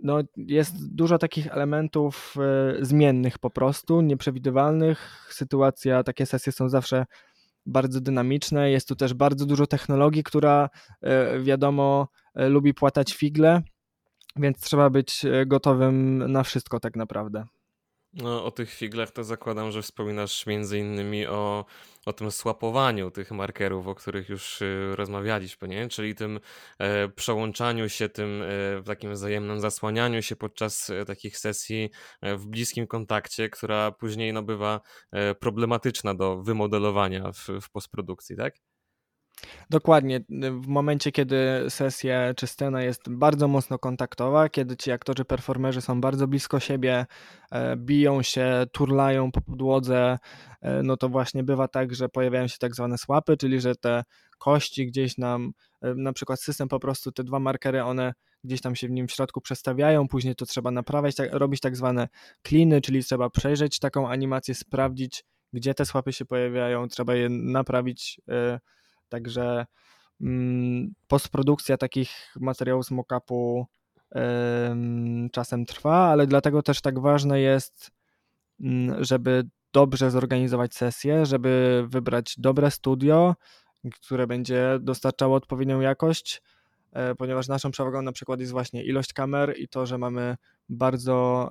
no, 0.03 0.19
jest 0.37 0.95
dużo 0.95 1.17
takich 1.17 1.47
elementów 1.47 2.35
e, 2.37 2.85
zmiennych 2.85 3.39
po 3.39 3.49
prostu, 3.49 4.01
nieprzewidywalnych. 4.01 5.27
Sytuacja, 5.29 6.03
takie 6.03 6.25
sesje 6.25 6.51
są 6.51 6.69
zawsze 6.69 7.05
bardzo 7.65 8.01
dynamiczne. 8.01 8.71
Jest 8.71 8.87
tu 8.87 8.95
też 8.95 9.13
bardzo 9.13 9.45
dużo 9.45 9.67
technologii, 9.67 10.23
która 10.23 10.69
wiadomo 11.41 12.07
lubi 12.35 12.73
płatać 12.73 13.13
figle, 13.13 13.61
więc 14.35 14.59
trzeba 14.59 14.89
być 14.89 15.25
gotowym 15.45 16.17
na 16.31 16.43
wszystko 16.43 16.79
tak 16.79 16.95
naprawdę. 16.95 17.45
No, 18.13 18.45
o 18.45 18.51
tych 18.51 18.73
figlach 18.73 19.11
to 19.11 19.23
zakładam, 19.23 19.71
że 19.71 19.81
wspominasz 19.81 20.45
między 20.45 20.79
innymi 20.79 21.27
o, 21.27 21.65
o 22.05 22.13
tym 22.13 22.31
słapowaniu 22.31 23.11
tych 23.11 23.31
markerów, 23.31 23.87
o 23.87 23.95
których 23.95 24.29
już 24.29 24.61
y, 24.61 24.95
rozmawialiśmy, 24.95 25.67
nie? 25.67 25.89
czyli 25.89 26.15
tym 26.15 26.39
e, 26.79 27.09
przełączaniu 27.09 27.89
się, 27.89 28.09
tym 28.09 28.43
e, 28.79 28.83
takim 28.83 29.13
wzajemnym 29.13 29.59
zasłanianiu 29.59 30.21
się 30.21 30.35
podczas 30.35 30.89
e, 30.89 31.05
takich 31.05 31.37
sesji 31.37 31.89
e, 32.21 32.35
w 32.35 32.47
bliskim 32.47 32.87
kontakcie, 32.87 33.49
która 33.49 33.91
później 33.91 34.33
no, 34.33 34.43
bywa 34.43 34.81
e, 35.11 35.35
problematyczna 35.35 36.15
do 36.15 36.43
wymodelowania 36.43 37.31
w, 37.31 37.47
w 37.61 37.69
postprodukcji, 37.71 38.37
tak? 38.37 38.72
Dokładnie. 39.69 40.21
W 40.61 40.67
momencie, 40.67 41.11
kiedy 41.11 41.65
sesja 41.69 42.33
czy 42.33 42.47
scena 42.47 42.81
jest 42.83 43.01
bardzo 43.09 43.47
mocno 43.47 43.79
kontaktowa, 43.79 44.49
kiedy 44.49 44.77
ci 44.77 44.91
aktorzy, 44.91 45.25
performerzy 45.25 45.81
są 45.81 46.01
bardzo 46.01 46.27
blisko 46.27 46.59
siebie, 46.59 47.05
e, 47.51 47.77
biją 47.77 48.21
się, 48.21 48.65
turlają 48.71 49.31
po 49.31 49.41
podłodze, 49.41 50.19
e, 50.61 50.83
no 50.83 50.97
to 50.97 51.09
właśnie 51.09 51.43
bywa 51.43 51.67
tak, 51.67 51.95
że 51.95 52.09
pojawiają 52.09 52.47
się 52.47 52.57
tak 52.59 52.75
zwane 52.75 52.97
słapy, 52.97 53.37
czyli 53.37 53.61
że 53.61 53.75
te 53.75 54.03
kości 54.37 54.87
gdzieś 54.87 55.17
nam, 55.17 55.51
e, 55.81 55.95
na 55.95 56.13
przykład 56.13 56.41
system 56.41 56.67
po 56.67 56.79
prostu, 56.79 57.11
te 57.11 57.23
dwa 57.23 57.39
markery, 57.39 57.83
one 57.83 58.13
gdzieś 58.43 58.61
tam 58.61 58.75
się 58.75 58.87
w 58.87 58.91
nim 58.91 59.07
w 59.07 59.11
środku 59.11 59.41
przestawiają, 59.41 60.07
później 60.07 60.35
to 60.35 60.45
trzeba 60.45 60.71
naprawiać, 60.71 61.15
tak, 61.15 61.33
robić 61.33 61.59
tak 61.59 61.75
zwane 61.75 62.07
kliny, 62.41 62.81
czyli 62.81 63.03
trzeba 63.03 63.29
przejrzeć 63.29 63.79
taką 63.79 64.09
animację, 64.09 64.55
sprawdzić, 64.55 65.25
gdzie 65.53 65.73
te 65.73 65.85
słapy 65.85 66.13
się 66.13 66.25
pojawiają, 66.25 66.87
trzeba 66.87 67.15
je 67.15 67.29
naprawić 67.29 68.21
Także 69.13 69.65
mm, 70.21 70.93
postprodukcja 71.07 71.77
takich 71.77 72.09
materiałów 72.39 72.85
z 72.85 72.91
mockupu 72.91 73.65
czasem 75.31 75.65
trwa, 75.65 75.95
ale 75.95 76.27
dlatego 76.27 76.61
też 76.61 76.81
tak 76.81 76.99
ważne 76.99 77.39
jest, 77.39 77.91
mm, 78.59 79.03
żeby 79.03 79.43
dobrze 79.73 80.11
zorganizować 80.11 80.75
sesję, 80.75 81.25
żeby 81.25 81.85
wybrać 81.87 82.35
dobre 82.37 82.71
studio, 82.71 83.35
które 83.91 84.27
będzie 84.27 84.79
dostarczało 84.81 85.35
odpowiednią 85.35 85.79
jakość, 85.79 86.41
e, 86.91 87.15
ponieważ 87.15 87.47
naszą 87.47 87.71
przewagą 87.71 88.01
na 88.01 88.11
przykład 88.11 88.39
jest 88.39 88.51
właśnie 88.51 88.83
ilość 88.83 89.13
kamer 89.13 89.53
i 89.57 89.67
to, 89.67 89.85
że 89.85 89.97
mamy 89.97 90.35
bardzo 90.69 91.49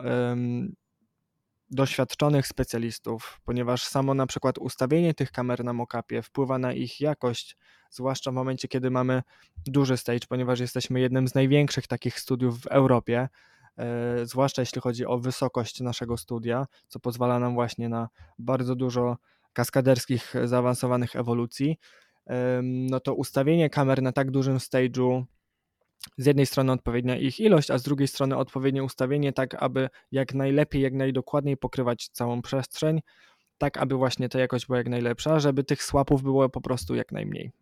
doświadczonych 1.73 2.47
specjalistów, 2.47 3.41
ponieważ 3.45 3.85
samo 3.85 4.15
na 4.15 4.27
przykład 4.27 4.59
ustawienie 4.59 5.15
tych 5.15 5.33
kamer 5.33 5.65
na 5.65 5.73
mockupie 5.73 6.23
wpływa 6.23 6.59
na 6.59 6.73
ich 6.73 7.01
jakość, 7.01 7.57
zwłaszcza 7.91 8.31
w 8.31 8.35
momencie, 8.35 8.69
kiedy 8.69 8.91
mamy 8.91 9.23
duży 9.67 9.97
stage, 9.97 10.27
ponieważ 10.29 10.61
jesteśmy 10.61 11.01
jednym 11.01 11.29
z 11.29 11.35
największych 11.35 11.87
takich 11.87 12.21
studiów 12.21 12.61
w 12.61 12.67
Europie, 12.67 13.29
e, 13.77 14.27
zwłaszcza 14.27 14.63
jeśli 14.63 14.81
chodzi 14.81 15.07
o 15.07 15.19
wysokość 15.19 15.81
naszego 15.81 16.17
studia, 16.17 16.67
co 16.89 17.01
pozwala 17.01 17.39
nam 17.39 17.55
właśnie 17.55 17.89
na 17.89 18.09
bardzo 18.39 18.75
dużo 18.75 19.17
kaskaderskich, 19.53 20.35
zaawansowanych 20.45 21.17
ewolucji. 21.17 21.79
no 22.63 23.01
to 23.01 23.15
ustawienie 23.15 23.71
kamer 23.71 24.03
na 24.03 24.13
tak 24.13 24.31
dużym 24.31 24.59
stage'u 24.59 25.25
z 26.17 26.27
jednej 26.27 26.47
strony 26.47 26.73
odpowiednia 26.73 27.17
ich 27.17 27.41
ilość, 27.41 27.71
a 27.71 27.79
z 27.79 27.83
drugiej 27.83 28.09
strony 28.09 28.37
odpowiednie 28.37 28.85
ustawienie, 28.85 29.33
tak 29.33 29.63
aby 29.63 29.89
jak 30.13 30.35
najlepiej, 30.35 30.83
jak 30.83 30.95
najdokładniej 30.95 31.57
pokrywać 31.57 32.09
całą 32.09 32.43
przestrzeń, 32.43 33.01
tak 33.59 33.79
aby 33.79 33.95
właśnie 33.95 34.29
ta 34.29 34.39
jakość 34.39 34.67
była 34.67 34.79
jak 34.79 34.89
najlepsza, 34.89 35.41
żeby 35.41 35.65
tych 35.65 35.83
słapów 35.83 36.23
było 36.23 36.49
po 36.49 36.61
prostu 36.61 36.95
jak 36.95 37.13
najmniej. 37.13 37.53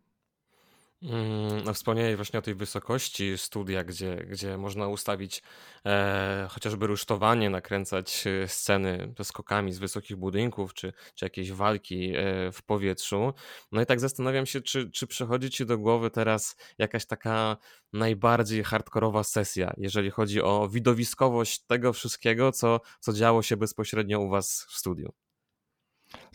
Mm, 1.02 1.64
no 1.64 1.74
wspomniałeś 1.74 2.16
właśnie 2.16 2.38
o 2.38 2.42
tej 2.42 2.54
wysokości 2.54 3.38
studia, 3.38 3.84
gdzie, 3.84 4.16
gdzie 4.16 4.58
można 4.58 4.88
ustawić 4.88 5.42
e, 5.86 6.46
chociażby 6.50 6.86
rusztowanie, 6.86 7.50
nakręcać 7.50 8.26
e, 8.26 8.48
sceny 8.48 9.14
ze 9.18 9.24
skokami 9.24 9.72
z 9.72 9.78
wysokich 9.78 10.16
budynków, 10.16 10.74
czy, 10.74 10.92
czy 11.14 11.24
jakieś 11.24 11.52
walki 11.52 12.12
e, 12.16 12.52
w 12.52 12.62
powietrzu. 12.62 13.32
No 13.72 13.82
i 13.82 13.86
tak 13.86 14.00
zastanawiam 14.00 14.46
się, 14.46 14.60
czy, 14.60 14.90
czy 14.90 15.06
przychodzi 15.06 15.50
ci 15.50 15.66
do 15.66 15.78
głowy 15.78 16.10
teraz 16.10 16.56
jakaś 16.78 17.06
taka 17.06 17.56
najbardziej 17.92 18.64
hardkorowa 18.64 19.24
sesja, 19.24 19.72
jeżeli 19.76 20.10
chodzi 20.10 20.42
o 20.42 20.68
widowiskowość 20.68 21.60
tego 21.66 21.92
wszystkiego, 21.92 22.52
co, 22.52 22.80
co 23.00 23.12
działo 23.12 23.42
się 23.42 23.56
bezpośrednio 23.56 24.20
u 24.20 24.28
was 24.28 24.66
w 24.68 24.78
studiu. 24.78 25.12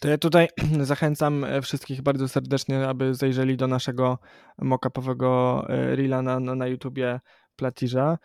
To 0.02 0.08
ja 0.08 0.18
tutaj 0.18 0.48
zachęcam 0.82 1.44
e, 1.44 1.62
wszystkich 1.62 2.02
bardzo 2.02 2.28
serdecznie, 2.28 2.88
aby 2.88 3.14
zajrzeli 3.14 3.58
do 3.58 3.68
naszego 3.68 4.20
mockupowego 4.58 5.64
e, 5.70 5.96
reela 5.96 6.22
na, 6.22 6.40
na, 6.40 6.68
YouTubie 6.68 7.20
Platirza. 7.56 8.18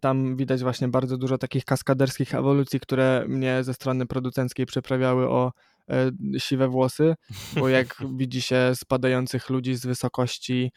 Tam 0.00 0.36
widać 0.36 0.62
właśnie 0.62 0.88
bardzo 0.88 1.16
dużo 1.16 1.38
takich 1.38 1.64
kaskaderskich 1.64 2.34
ewolucji, 2.34 2.80
które 2.80 3.24
mnie 3.28 3.64
ze 3.64 3.74
strony 3.74 4.06
producenckiej 4.06 4.66
przeprawiały 4.66 5.28
o 5.28 5.52
E, 5.90 6.10
siwe 6.38 6.68
włosy, 6.68 7.14
bo 7.56 7.68
jak 7.68 7.96
widzi 8.18 8.42
się 8.42 8.72
spadających 8.74 9.50
ludzi 9.50 9.74
z 9.74 9.86
wysokości, 9.86 10.72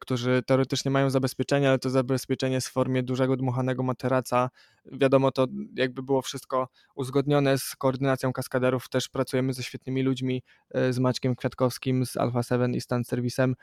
którzy 0.00 0.42
teoretycznie 0.46 0.90
mają 0.90 1.10
zabezpieczenie, 1.10 1.68
ale 1.68 1.78
to 1.78 1.90
zabezpieczenie 1.90 2.54
jest 2.54 2.68
w 2.68 2.72
formie 2.72 3.02
dużego 3.02 3.36
dmuchanego 3.36 3.82
materaca. 3.82 4.50
Wiadomo, 4.92 5.30
to 5.30 5.46
jakby 5.76 6.02
było 6.02 6.22
wszystko 6.22 6.68
uzgodnione 6.94 7.58
z 7.58 7.76
koordynacją 7.76 8.32
kaskaderów. 8.32 8.88
Też 8.88 9.08
pracujemy 9.08 9.52
ze 9.52 9.62
świetnymi 9.62 10.02
ludźmi, 10.02 10.42
e, 10.70 10.92
z 10.92 10.98
Maćkiem 10.98 11.36
Kwiatkowskim, 11.36 12.06
z 12.06 12.16
Alpha 12.16 12.42
7 12.42 12.74
i 12.74 12.80
Stan 12.80 13.04
Serwisem, 13.04 13.54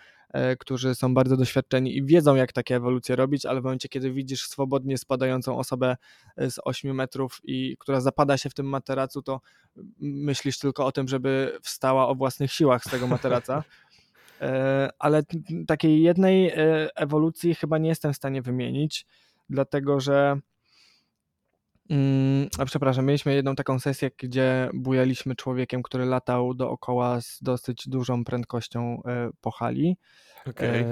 którzy 0.60 0.96
są 0.96 1.14
bardzo 1.14 1.38
doświadczeni 1.38 1.98
i 1.98 2.06
wiedzą, 2.06 2.36
jak 2.36 2.54
takie 2.54 2.76
ewolucje 2.76 3.16
robić, 3.16 3.46
ale 3.46 3.62
w 3.62 3.64
momencie, 3.64 3.90
kiedy 3.90 4.12
widzisz 4.12 4.48
swobodnie 4.48 4.98
spadającą 4.98 5.58
osobę 5.58 5.98
z 6.38 6.60
8 6.64 6.96
metrów 6.96 7.42
i 7.44 7.76
która 7.80 8.02
zapada 8.02 8.38
się 8.38 8.50
w 8.50 8.54
tym 8.54 8.66
materacu, 8.66 9.22
to 9.22 9.42
myślisz 10.00 10.60
tylko 10.60 10.80
tylko 10.80 10.86
o 10.86 10.92
tym, 10.92 11.08
żeby 11.08 11.58
wstała 11.62 12.08
o 12.08 12.16
własnych 12.16 12.52
siłach 12.52 12.84
z 12.84 12.90
tego 12.90 13.08
materaca. 13.08 13.64
E, 14.42 14.90
ale 15.00 15.24
takiej 15.68 16.02
jednej 16.02 16.50
e, 16.50 16.56
ewolucji 16.96 17.56
chyba 17.56 17.78
nie 17.78 17.90
jestem 17.90 18.14
w 18.14 18.16
stanie 18.16 18.42
wymienić, 18.42 19.06
dlatego 19.50 20.00
że 20.00 20.40
mm, 21.90 22.50
a 22.58 22.66
przepraszam, 22.66 23.06
mieliśmy 23.06 23.34
jedną 23.36 23.56
taką 23.56 23.80
sesję, 23.80 24.12
gdzie 24.18 24.70
bujaliśmy 24.74 25.36
człowiekiem, 25.36 25.84
który 25.84 26.06
latał 26.06 26.54
dookoła 26.54 27.22
z 27.22 27.40
dosyć 27.42 27.90
dużą 27.90 28.24
prędkością 28.24 29.04
e, 29.06 29.30
po 29.42 29.52
hali. 29.52 29.98
Okay. 30.46 30.86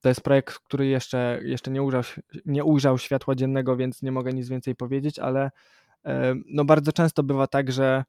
To 0.00 0.08
jest 0.08 0.20
projekt, 0.20 0.54
który 0.58 0.86
jeszcze, 0.86 1.40
jeszcze 1.42 1.70
nie, 1.70 1.82
ujrzał, 1.82 2.02
nie 2.46 2.64
ujrzał 2.64 2.98
światła 2.98 3.34
dziennego, 3.34 3.76
więc 3.76 4.02
nie 4.02 4.12
mogę 4.12 4.32
nic 4.32 4.48
więcej 4.48 4.74
powiedzieć, 4.74 5.18
ale 5.18 5.50
no 6.46 6.64
bardzo 6.64 6.92
często 6.92 7.22
bywa 7.22 7.46
tak, 7.46 7.72
że 7.72 8.04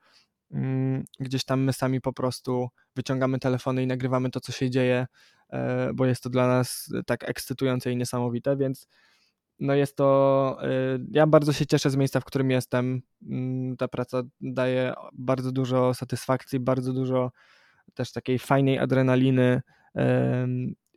gdzieś 1.20 1.46
tam 1.46 1.64
my 1.64 1.74
sami 1.74 2.02
po 2.02 2.14
prostu 2.14 2.70
wyciągamy 2.96 3.40
telefony 3.40 3.84
i 3.84 3.88
nagrywamy 3.88 4.30
to, 4.30 4.40
co 4.40 4.52
się 4.52 4.70
dzieje, 4.70 5.08
e, 5.50 5.94
bo 5.94 6.06
jest 6.06 6.24
to 6.24 6.30
dla 6.30 6.48
nas 6.48 6.94
tak 7.06 7.30
ekscytujące 7.30 7.92
i 7.92 7.98
niesamowite, 7.98 8.58
więc 8.58 8.88
no 9.60 9.74
jest 9.74 9.96
to, 9.96 10.58
e, 10.64 10.70
ja 11.12 11.28
bardzo 11.28 11.54
się 11.54 11.66
cieszę 11.66 11.90
z 11.90 11.96
miejsca, 11.96 12.20
w 12.20 12.26
którym 12.26 12.52
jestem. 12.52 13.02
Mm, 13.30 13.78
ta 13.78 13.88
praca 13.88 14.24
daje 14.42 14.94
bardzo 15.14 15.52
dużo 15.52 15.94
satysfakcji, 15.94 16.60
bardzo 16.60 16.94
dużo 16.94 17.32
też 17.94 18.12
takiej 18.12 18.40
fajnej 18.40 18.80
adrenaliny 18.80 19.62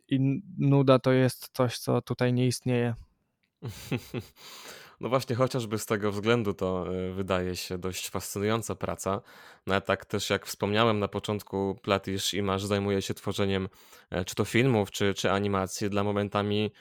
i 0.07 0.41
nuda 0.57 0.99
to 0.99 1.11
jest 1.11 1.49
coś, 1.53 1.77
co 1.77 2.01
tutaj 2.01 2.33
nie 2.33 2.47
istnieje. 2.47 2.93
No 5.03 5.09
właśnie, 5.09 5.35
chociażby 5.35 5.79
z 5.79 5.85
tego 5.85 6.11
względu 6.11 6.53
to 6.53 6.85
e, 6.87 7.13
wydaje 7.13 7.55
się 7.55 7.77
dość 7.77 8.09
fascynująca 8.09 8.75
praca. 8.75 9.21
No 9.67 9.81
tak 9.81 10.05
też 10.05 10.29
jak 10.29 10.45
wspomniałem 10.45 10.99
na 10.99 11.07
początku, 11.07 11.79
Platisz 11.81 12.33
Masz 12.33 12.65
zajmuje 12.65 13.01
się 13.01 13.13
tworzeniem 13.13 13.69
e, 14.09 14.25
czy 14.25 14.35
to 14.35 14.45
filmów, 14.45 14.91
czy, 14.91 15.13
czy 15.13 15.31
animacji 15.31 15.89
dla 15.89 16.03
momentami 16.03 16.71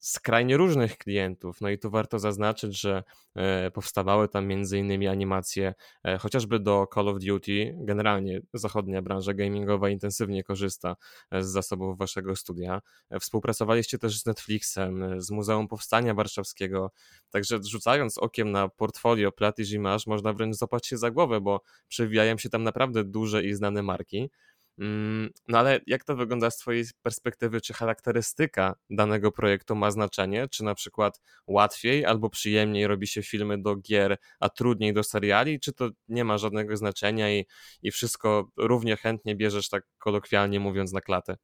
skrajnie 0.00 0.56
różnych 0.56 0.98
klientów. 0.98 1.60
No 1.60 1.68
i 1.68 1.78
tu 1.78 1.90
warto 1.90 2.18
zaznaczyć, 2.18 2.80
że 2.80 3.02
e, 3.34 3.70
powstawały 3.70 4.28
tam 4.28 4.46
między 4.46 4.78
innymi 4.78 5.08
animacje 5.08 5.74
e, 6.04 6.18
chociażby 6.18 6.60
do 6.60 6.86
Call 6.94 7.08
of 7.08 7.18
Duty. 7.18 7.74
Generalnie 7.78 8.40
zachodnia 8.54 9.02
branża 9.02 9.34
gamingowa 9.34 9.90
intensywnie 9.90 10.44
korzysta 10.44 10.96
z 11.32 11.46
zasobów 11.46 11.98
waszego 11.98 12.36
studia. 12.36 12.80
Współpracowaliście 13.20 13.98
też 13.98 14.20
z 14.20 14.26
Netflixem, 14.26 15.20
z 15.20 15.30
Muzeum 15.30 15.68
Powstania 15.68 16.14
Warszawskiego, 16.14 16.92
także 17.30 17.58
rzucając 17.70 18.18
okiem 18.18 18.50
na 18.50 18.68
portfolio 18.68 19.32
Platy 19.32 19.62
Image 19.72 20.04
można 20.06 20.32
wręcz 20.32 20.56
złapać 20.56 20.86
się 20.86 20.96
za 20.96 21.10
głowę, 21.10 21.40
bo 21.40 21.60
przewijają 21.88 22.38
się 22.38 22.48
tam 22.48 22.62
naprawdę 22.62 23.04
duże 23.04 23.44
i 23.44 23.54
znane 23.54 23.82
marki. 23.82 24.30
Mm, 24.78 25.30
no 25.48 25.58
ale 25.58 25.80
jak 25.86 26.04
to 26.04 26.16
wygląda 26.16 26.50
z 26.50 26.58
Twojej 26.58 26.84
perspektywy? 27.02 27.60
Czy 27.60 27.74
charakterystyka 27.74 28.74
danego 28.90 29.32
projektu 29.32 29.74
ma 29.76 29.90
znaczenie? 29.90 30.48
Czy 30.48 30.64
na 30.64 30.74
przykład 30.74 31.20
łatwiej 31.46 32.04
albo 32.04 32.30
przyjemniej 32.30 32.86
robi 32.86 33.06
się 33.06 33.22
filmy 33.22 33.62
do 33.62 33.76
gier, 33.76 34.16
a 34.40 34.48
trudniej 34.48 34.92
do 34.92 35.02
seriali? 35.04 35.60
Czy 35.60 35.72
to 35.72 35.90
nie 36.08 36.24
ma 36.24 36.38
żadnego 36.38 36.76
znaczenia 36.76 37.30
i, 37.38 37.46
i 37.82 37.90
wszystko 37.90 38.48
równie 38.56 38.96
chętnie 38.96 39.36
bierzesz, 39.36 39.68
tak 39.68 39.84
kolokwialnie 39.98 40.60
mówiąc, 40.60 40.92
na 40.92 41.00
klatę? 41.00 41.36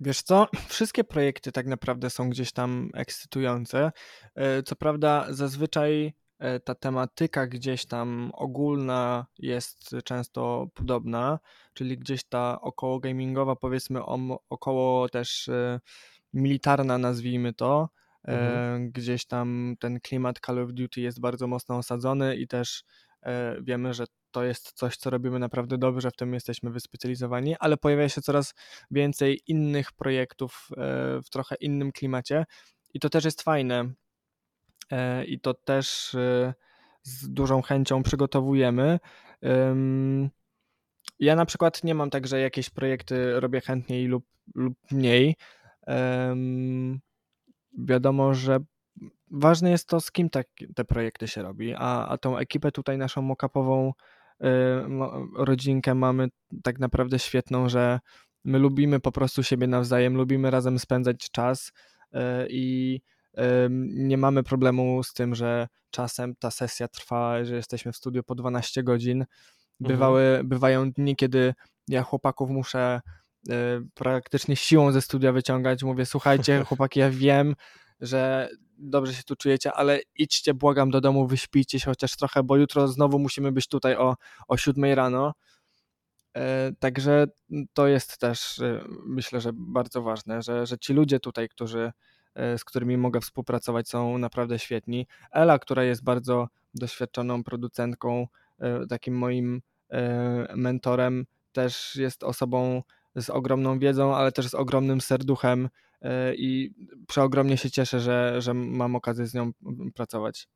Wiesz 0.00 0.22
co, 0.22 0.46
wszystkie 0.68 1.04
projekty 1.04 1.52
tak 1.52 1.66
naprawdę 1.66 2.10
są 2.10 2.30
gdzieś 2.30 2.52
tam 2.52 2.90
ekscytujące. 2.94 3.92
E, 4.34 4.62
co 4.62 4.76
prawda, 4.76 5.26
zazwyczaj 5.30 6.12
ta 6.64 6.74
tematyka 6.74 7.46
gdzieś 7.46 7.86
tam 7.86 8.30
ogólna 8.34 9.26
jest 9.38 9.96
często 10.04 10.66
podobna, 10.74 11.38
czyli 11.74 11.98
gdzieś 11.98 12.24
ta 12.24 12.60
około 12.60 13.00
gamingowa, 13.00 13.56
powiedzmy 13.56 14.00
około 14.50 15.08
też 15.08 15.48
e, 15.48 15.80
militarna, 16.32 16.98
nazwijmy 16.98 17.52
to. 17.52 17.88
Mhm. 18.24 18.90
Gdzieś 18.90 19.26
tam 19.26 19.74
ten 19.80 20.00
klimat 20.00 20.40
Call 20.46 20.58
of 20.58 20.72
Duty 20.72 21.00
jest 21.00 21.20
bardzo 21.20 21.46
mocno 21.46 21.76
osadzony 21.76 22.36
i 22.36 22.48
też 22.48 22.84
wiemy, 23.60 23.94
że 23.94 24.04
to 24.32 24.44
jest 24.44 24.72
coś, 24.72 24.96
co 24.96 25.10
robimy 25.10 25.38
naprawdę 25.38 25.78
dobrze, 25.78 26.10
w 26.10 26.16
tym 26.16 26.34
jesteśmy 26.34 26.70
wyspecjalizowani, 26.70 27.56
ale 27.60 27.76
pojawia 27.76 28.08
się 28.08 28.20
coraz 28.22 28.54
więcej 28.90 29.40
innych 29.46 29.92
projektów 29.92 30.68
e, 30.70 30.76
w 31.22 31.30
trochę 31.30 31.54
innym 31.60 31.92
klimacie 31.92 32.44
i 32.94 33.00
to 33.00 33.10
też 33.10 33.24
jest 33.24 33.42
fajne. 33.42 33.92
E, 34.92 35.24
I 35.24 35.40
to 35.40 35.54
też 35.54 36.14
e, 36.14 36.54
z 37.02 37.28
dużą 37.28 37.62
chęcią 37.62 38.02
przygotowujemy. 38.02 38.98
Ja 41.18 41.36
na 41.36 41.46
przykład 41.46 41.84
nie 41.84 41.94
mam 41.94 42.10
tak, 42.10 42.26
że 42.26 42.40
jakieś 42.40 42.70
projekty 42.70 43.40
robię 43.40 43.60
chętniej 43.60 44.06
lub, 44.06 44.24
lub 44.54 44.74
mniej. 44.90 45.36
Wiadomo, 47.78 48.34
że 48.34 48.58
ważne 49.30 49.70
jest 49.70 49.88
to, 49.88 50.00
z 50.00 50.12
kim 50.12 50.30
tak, 50.30 50.46
te 50.74 50.84
projekty 50.84 51.28
się 51.28 51.42
robi, 51.42 51.74
a, 51.76 52.08
a 52.08 52.18
tą 52.18 52.38
ekipę 52.38 52.72
tutaj 52.72 52.98
naszą 52.98 53.22
mockupową 53.22 53.92
Y, 54.42 54.46
rodzinkę 55.36 55.94
mamy 55.94 56.28
tak 56.62 56.78
naprawdę 56.78 57.18
świetną, 57.18 57.68
że 57.68 58.00
my 58.44 58.58
lubimy 58.58 59.00
po 59.00 59.12
prostu 59.12 59.42
siebie 59.42 59.66
nawzajem, 59.66 60.16
lubimy 60.16 60.50
razem 60.50 60.78
spędzać 60.78 61.30
czas 61.30 61.72
i 62.48 63.00
nie 63.88 64.18
mamy 64.18 64.42
problemu 64.42 65.02
z 65.02 65.12
tym, 65.12 65.34
że 65.34 65.68
czasem 65.90 66.34
ta 66.36 66.50
sesja 66.50 66.88
trwa, 66.88 67.44
że 67.44 67.56
jesteśmy 67.56 67.92
w 67.92 67.96
studiu 67.96 68.22
po 68.22 68.34
12 68.34 68.82
godzin. 68.82 69.20
Mhm. 69.20 69.28
Bywały, 69.80 70.22
mhm. 70.22 70.48
Bywają 70.48 70.92
dni, 70.92 71.16
kiedy 71.16 71.54
ja 71.88 72.02
chłopaków 72.02 72.50
muszę 72.50 73.00
y, 73.48 73.52
praktycznie 73.94 74.56
siłą 74.56 74.92
ze 74.92 75.02
studia 75.02 75.32
wyciągać. 75.32 75.82
Mówię, 75.82 76.06
słuchajcie, 76.06 76.64
chłopaki, 76.68 77.00
ja 77.00 77.10
wiem, 77.10 77.54
że 78.00 78.48
dobrze 78.78 79.14
się 79.14 79.22
tu 79.22 79.36
czujecie, 79.36 79.72
ale 79.72 80.00
idźcie, 80.16 80.54
błagam, 80.54 80.90
do 80.90 81.00
domu, 81.00 81.26
wyśpijcie 81.26 81.80
się 81.80 81.86
chociaż 81.86 82.16
trochę, 82.16 82.42
bo 82.42 82.56
jutro 82.56 82.88
znowu 82.88 83.18
musimy 83.18 83.52
być 83.52 83.68
tutaj 83.68 83.96
o, 83.96 84.16
o 84.48 84.56
7 84.56 84.84
rano. 84.84 85.32
E, 86.36 86.72
także 86.78 87.26
to 87.72 87.86
jest 87.86 88.18
też, 88.18 88.58
e, 88.58 88.84
myślę, 89.06 89.40
że 89.40 89.50
bardzo 89.54 90.02
ważne, 90.02 90.42
że, 90.42 90.66
że 90.66 90.78
ci 90.78 90.92
ludzie 90.92 91.20
tutaj, 91.20 91.48
którzy, 91.48 91.80
e, 91.80 91.92
z 92.36 92.64
którymi 92.64 92.96
mogę 92.96 93.20
współpracować, 93.20 93.88
są 93.88 94.18
naprawdę 94.18 94.58
świetni. 94.58 95.06
Ela, 95.32 95.58
która 95.58 95.84
jest 95.84 96.04
bardzo 96.04 96.48
doświadczoną 96.74 97.44
producentką, 97.44 98.26
takim 98.88 99.18
moim 99.18 99.62
mentorem, 100.56 101.26
też 101.52 101.96
jest 101.96 102.24
osobą 102.24 102.82
z 103.16 103.30
ogromną 103.30 103.78
wiedzą, 103.78 104.16
ale 104.16 104.32
też 104.32 104.48
z 104.48 104.54
ogromnym 104.54 105.00
serduchem 105.00 105.68
E, 106.02 106.34
i 106.34 106.74
przeogromnie 107.08 107.56
się 107.56 107.70
cieszę, 107.70 108.00
że, 108.00 108.42
że 108.42 108.54
mam 108.54 108.96
okazję 108.96 109.26
z 109.26 109.34
nią 109.34 109.52
pracować. 109.94 110.48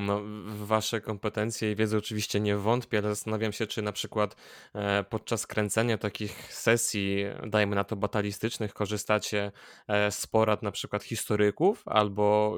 No, 0.00 0.20
w 0.46 0.66
wasze 0.66 1.00
kompetencje 1.00 1.72
i 1.72 1.76
wiedzę 1.76 1.98
oczywiście 1.98 2.40
nie 2.40 2.56
wątpię, 2.56 2.98
ale 2.98 3.08
zastanawiam 3.08 3.52
się, 3.52 3.66
czy 3.66 3.82
na 3.82 3.92
przykład 3.92 4.36
e, 4.74 5.04
podczas 5.04 5.46
kręcenia 5.46 5.98
takich 5.98 6.54
sesji, 6.54 7.24
dajmy 7.46 7.76
na 7.76 7.84
to 7.84 7.96
batalistycznych, 7.96 8.74
korzystacie 8.74 9.52
e, 9.88 10.10
z 10.10 10.26
porad 10.26 10.62
na 10.62 10.70
przykład 10.72 11.04
historyków 11.04 11.82
albo 11.86 12.56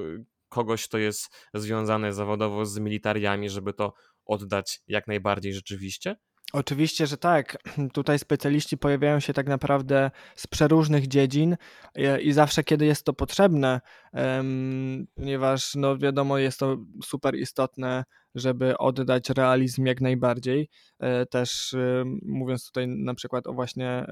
kogoś, 0.49 0.89
kto 0.89 0.99
jest 0.99 1.35
związany 1.55 2.13
zawodowo 2.13 2.67
z 2.67 2.79
militariami, 2.79 3.51
żeby 3.51 3.73
to 3.73 3.95
oddać 4.27 4.81
jak 4.89 5.07
najbardziej 5.07 5.55
rzeczywiście? 5.55 6.17
Oczywiście, 6.55 7.07
że 7.07 7.17
tak. 7.17 7.59
Tutaj 7.93 8.19
specjaliści 8.19 8.79
pojawiają 8.79 9.21
się 9.21 9.33
tak 9.33 9.47
naprawdę 9.47 10.11
z 10.37 10.47
przeróżnych 10.47 11.09
dziedzin 11.09 11.57
e, 11.95 12.21
i 12.21 12.33
zawsze, 12.33 12.65
kiedy 12.65 12.87
jest 12.87 13.05
to 13.05 13.13
potrzebne, 13.13 13.81
ponieważ 15.15 15.75
no 15.75 15.99
wiadomo, 15.99 16.39
jest 16.39 16.59
to 16.59 16.77
super 17.05 17.35
istotne, 17.35 18.05
żeby 18.35 18.79
oddać 18.79 19.31
realizm 19.31 19.87
jak 19.87 20.01
najbardziej. 20.01 20.69
E, 21.01 21.27
też 21.27 21.75
mówiąc 22.23 22.67
tutaj 22.67 22.89
na 22.89 23.15
przykład 23.15 23.47
o 23.47 23.53
właśnie 23.53 24.07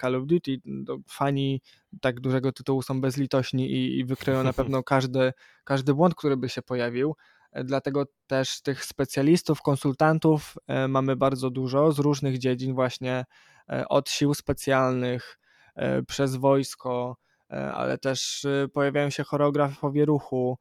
Call 0.00 0.14
of 0.14 0.26
Duty, 0.26 0.60
fani 1.08 1.62
tak 2.00 2.20
dużego 2.20 2.52
tytułu 2.52 2.82
są 2.82 3.00
bezlitośni 3.00 3.70
i, 3.70 3.98
i 3.98 4.04
wykryją 4.04 4.42
na 4.44 4.52
pewno 4.62 4.82
każdy, 4.82 5.32
każdy 5.64 5.94
błąd, 5.94 6.14
który 6.14 6.36
by 6.36 6.48
się 6.48 6.62
pojawił. 6.62 7.14
Dlatego 7.54 8.06
też 8.26 8.60
tych 8.62 8.84
specjalistów, 8.84 9.62
konsultantów 9.62 10.54
e, 10.66 10.88
mamy 10.88 11.16
bardzo 11.16 11.50
dużo 11.50 11.92
z 11.92 11.98
różnych 11.98 12.38
dziedzin, 12.38 12.74
właśnie 12.74 13.24
e, 13.72 13.88
od 13.88 14.10
sił 14.10 14.34
specjalnych, 14.34 15.38
e, 15.74 16.02
przez 16.02 16.36
wojsko, 16.36 17.16
ale 17.74 17.98
też 17.98 18.46
pojawiają 18.72 19.10
się 19.10 19.24
choreografowie 19.24 20.04
ruchu. 20.04 20.58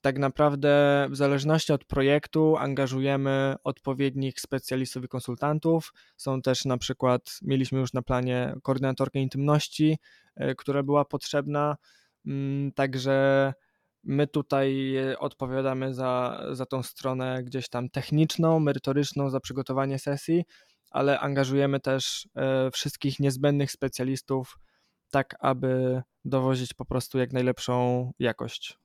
Tak 0.00 0.18
naprawdę, 0.18 1.06
w 1.10 1.16
zależności 1.16 1.72
od 1.72 1.84
projektu, 1.84 2.56
angażujemy 2.56 3.54
odpowiednich 3.64 4.40
specjalistów 4.40 5.04
i 5.04 5.08
konsultantów. 5.08 5.92
Są 6.16 6.42
też 6.42 6.64
na 6.64 6.78
przykład, 6.78 7.38
mieliśmy 7.42 7.78
już 7.78 7.92
na 7.92 8.02
planie 8.02 8.54
koordynatorkę 8.62 9.18
intymności, 9.18 9.98
która 10.56 10.82
była 10.82 11.04
potrzebna. 11.04 11.76
Mm, 12.26 12.72
także 12.72 13.52
My 14.04 14.26
tutaj 14.26 14.96
e, 14.96 15.18
odpowiadamy 15.18 15.94
za, 15.94 16.44
za 16.52 16.66
tą 16.66 16.82
stronę 16.82 17.42
gdzieś 17.44 17.68
tam 17.68 17.90
techniczną, 17.90 18.60
merytoryczną, 18.60 19.30
za 19.30 19.40
przygotowanie 19.40 19.98
sesji, 19.98 20.44
ale 20.90 21.20
angażujemy 21.20 21.80
też 21.80 22.28
e, 22.36 22.70
wszystkich 22.70 23.20
niezbędnych 23.20 23.72
specjalistów, 23.72 24.58
tak 25.10 25.36
aby 25.40 26.02
dowozić 26.24 26.74
po 26.74 26.84
prostu 26.84 27.18
jak 27.18 27.32
najlepszą 27.32 28.10
jakość. 28.18 28.78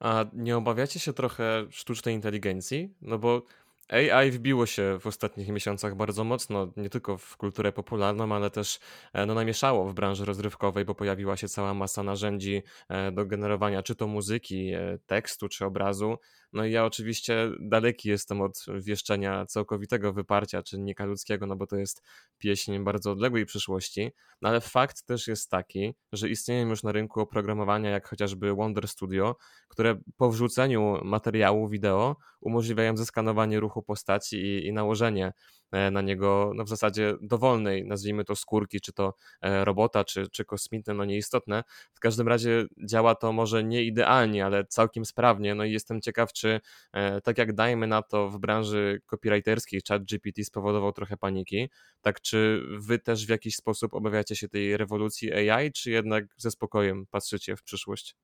A 0.00 0.24
nie 0.32 0.56
obawiacie 0.56 1.00
się 1.00 1.12
trochę 1.12 1.66
sztucznej 1.70 2.14
inteligencji? 2.14 2.94
No 3.00 3.18
bo 3.18 3.42
AI 3.88 4.30
wbiło 4.30 4.66
się 4.66 4.98
w 5.00 5.06
ostatnich 5.06 5.48
miesiącach 5.48 5.96
bardzo 5.96 6.24
mocno, 6.24 6.72
nie 6.76 6.90
tylko 6.90 7.18
w 7.18 7.36
kulturę 7.36 7.72
popularną, 7.72 8.34
ale 8.34 8.50
też 8.50 8.78
e, 9.12 9.26
no, 9.26 9.34
namieszało 9.34 9.88
w 9.88 9.94
branży 9.94 10.24
rozrywkowej, 10.24 10.84
bo 10.84 10.94
pojawiła 10.94 11.36
się 11.36 11.48
cała 11.48 11.74
masa 11.74 12.02
narzędzi 12.02 12.62
e, 12.88 13.12
do 13.12 13.26
generowania 13.26 13.82
czy 13.82 13.94
to 13.94 14.06
muzyki, 14.06 14.72
e, 14.74 14.98
tekstu, 15.06 15.48
czy 15.48 15.64
obrazu. 15.64 16.18
No 16.56 16.64
i 16.64 16.72
ja 16.72 16.84
oczywiście 16.84 17.50
daleki 17.60 18.08
jestem 18.08 18.40
od 18.40 18.64
wieszczenia 18.80 19.46
całkowitego 19.46 20.12
wyparcia 20.12 20.62
czynnika 20.62 21.04
ludzkiego, 21.04 21.46
no 21.46 21.56
bo 21.56 21.66
to 21.66 21.76
jest 21.76 22.02
pieśń 22.38 22.78
bardzo 22.78 23.12
odległej 23.12 23.46
przyszłości, 23.46 24.10
no 24.42 24.48
ale 24.48 24.60
fakt 24.60 25.06
też 25.06 25.26
jest 25.26 25.50
taki, 25.50 25.94
że 26.12 26.28
istnieją 26.28 26.68
już 26.68 26.82
na 26.82 26.92
rynku 26.92 27.20
oprogramowania 27.20 27.90
jak 27.90 28.08
chociażby 28.08 28.54
Wonder 28.54 28.88
Studio, 28.88 29.36
które 29.68 30.00
po 30.16 30.30
wrzuceniu 30.30 30.98
materiału 31.04 31.68
wideo 31.68 32.16
umożliwiają 32.40 32.96
zeskanowanie 32.96 33.60
ruchu 33.60 33.82
postaci 33.82 34.36
i, 34.36 34.66
i 34.66 34.72
nałożenie 34.72 35.32
na 35.72 36.02
niego 36.02 36.52
no 36.54 36.64
w 36.64 36.68
zasadzie 36.68 37.14
dowolnej, 37.20 37.84
nazwijmy 37.84 38.24
to 38.24 38.36
skórki, 38.36 38.80
czy 38.80 38.92
to 38.92 39.14
e, 39.40 39.64
robota, 39.64 40.04
czy, 40.04 40.28
czy 40.28 40.44
kosmitne, 40.44 40.94
no 40.94 41.04
nieistotne. 41.04 41.64
W 41.94 42.00
każdym 42.00 42.28
razie 42.28 42.64
działa 42.84 43.14
to 43.14 43.32
może 43.32 43.64
nie 43.64 43.82
idealnie, 43.82 44.46
ale 44.46 44.64
całkiem 44.64 45.04
sprawnie. 45.04 45.54
No 45.54 45.64
i 45.64 45.72
jestem 45.72 46.00
ciekaw, 46.00 46.32
czy 46.32 46.60
e, 46.92 47.20
tak 47.20 47.38
jak 47.38 47.54
dajmy 47.54 47.86
na 47.86 48.02
to 48.02 48.30
w 48.30 48.38
branży 48.38 49.00
copywriterskiej 49.06 49.80
chat 49.88 50.04
GPT 50.04 50.44
spowodował 50.44 50.92
trochę 50.92 51.16
paniki, 51.16 51.68
tak 52.00 52.20
czy 52.20 52.62
wy 52.78 52.98
też 52.98 53.26
w 53.26 53.28
jakiś 53.28 53.56
sposób 53.56 53.94
obawiacie 53.94 54.36
się 54.36 54.48
tej 54.48 54.76
rewolucji 54.76 55.50
AI, 55.50 55.72
czy 55.72 55.90
jednak 55.90 56.24
ze 56.36 56.50
spokojem 56.50 57.06
patrzycie 57.10 57.56
w 57.56 57.62
przyszłość? 57.62 58.16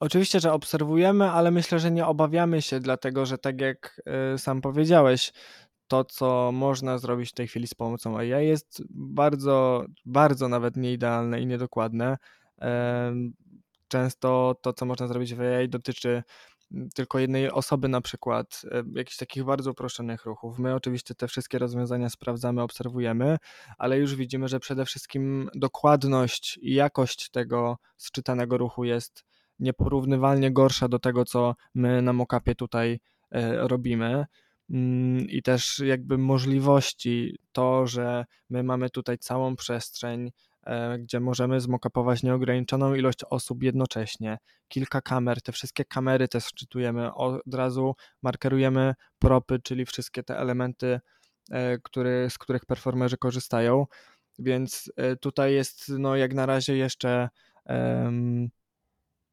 Oczywiście, 0.00 0.40
że 0.40 0.52
obserwujemy, 0.52 1.30
ale 1.30 1.50
myślę, 1.50 1.78
że 1.78 1.90
nie 1.90 2.06
obawiamy 2.06 2.62
się, 2.62 2.80
dlatego 2.80 3.26
że 3.26 3.38
tak 3.38 3.60
jak 3.60 4.02
sam 4.36 4.60
powiedziałeś, 4.60 5.32
to, 5.88 6.04
co 6.04 6.50
można 6.52 6.98
zrobić 6.98 7.30
w 7.30 7.34
tej 7.34 7.48
chwili 7.48 7.66
z 7.66 7.74
pomocą 7.74 8.18
AI 8.18 8.46
jest 8.46 8.82
bardzo, 8.90 9.84
bardzo 10.04 10.48
nawet 10.48 10.76
nieidealne 10.76 11.40
i 11.40 11.46
niedokładne. 11.46 12.18
Często 13.88 14.56
to, 14.62 14.72
co 14.72 14.86
można 14.86 15.06
zrobić 15.06 15.34
w 15.34 15.40
AI 15.40 15.68
dotyczy 15.68 16.22
tylko 16.94 17.18
jednej 17.18 17.50
osoby 17.50 17.88
na 17.88 18.00
przykład, 18.00 18.62
jakichś 18.94 19.16
takich 19.16 19.44
bardzo 19.44 19.70
uproszczonych 19.70 20.24
ruchów. 20.24 20.58
My 20.58 20.74
oczywiście 20.74 21.14
te 21.14 21.28
wszystkie 21.28 21.58
rozwiązania 21.58 22.08
sprawdzamy, 22.08 22.62
obserwujemy, 22.62 23.36
ale 23.78 23.98
już 23.98 24.14
widzimy, 24.14 24.48
że 24.48 24.60
przede 24.60 24.84
wszystkim 24.84 25.50
dokładność 25.54 26.58
i 26.62 26.74
jakość 26.74 27.30
tego 27.30 27.78
sczytanego 27.96 28.58
ruchu 28.58 28.84
jest 28.84 29.24
nieporównywalnie 29.58 30.52
gorsza 30.52 30.88
do 30.88 30.98
tego, 30.98 31.24
co 31.24 31.54
my 31.74 32.02
na 32.02 32.12
mockupie 32.12 32.54
tutaj 32.54 33.00
e, 33.30 33.68
robimy. 33.68 34.26
Mm, 34.70 35.28
I 35.28 35.42
też 35.42 35.78
jakby 35.78 36.18
możliwości, 36.18 37.38
to, 37.52 37.86
że 37.86 38.24
my 38.50 38.62
mamy 38.62 38.90
tutaj 38.90 39.18
całą 39.18 39.56
przestrzeń, 39.56 40.30
e, 40.66 40.98
gdzie 40.98 41.20
możemy 41.20 41.60
zmokapować 41.60 42.22
nieograniczoną 42.22 42.94
ilość 42.94 43.24
osób 43.30 43.62
jednocześnie, 43.62 44.38
kilka 44.68 45.00
kamer, 45.00 45.42
te 45.42 45.52
wszystkie 45.52 45.84
kamery 45.84 46.28
też 46.28 46.44
szczytujemy, 46.44 47.14
od 47.14 47.54
razu 47.54 47.94
markerujemy 48.22 48.94
propy, 49.18 49.58
czyli 49.62 49.86
wszystkie 49.86 50.22
te 50.22 50.38
elementy, 50.38 51.00
e, 51.50 51.78
który, 51.78 52.30
z 52.30 52.38
których 52.38 52.66
performerzy 52.66 53.16
korzystają, 53.16 53.86
więc 54.38 54.92
tutaj 55.20 55.54
jest 55.54 55.88
no 55.98 56.16
jak 56.16 56.34
na 56.34 56.46
razie 56.46 56.76
jeszcze 56.76 57.28
um, 57.66 58.48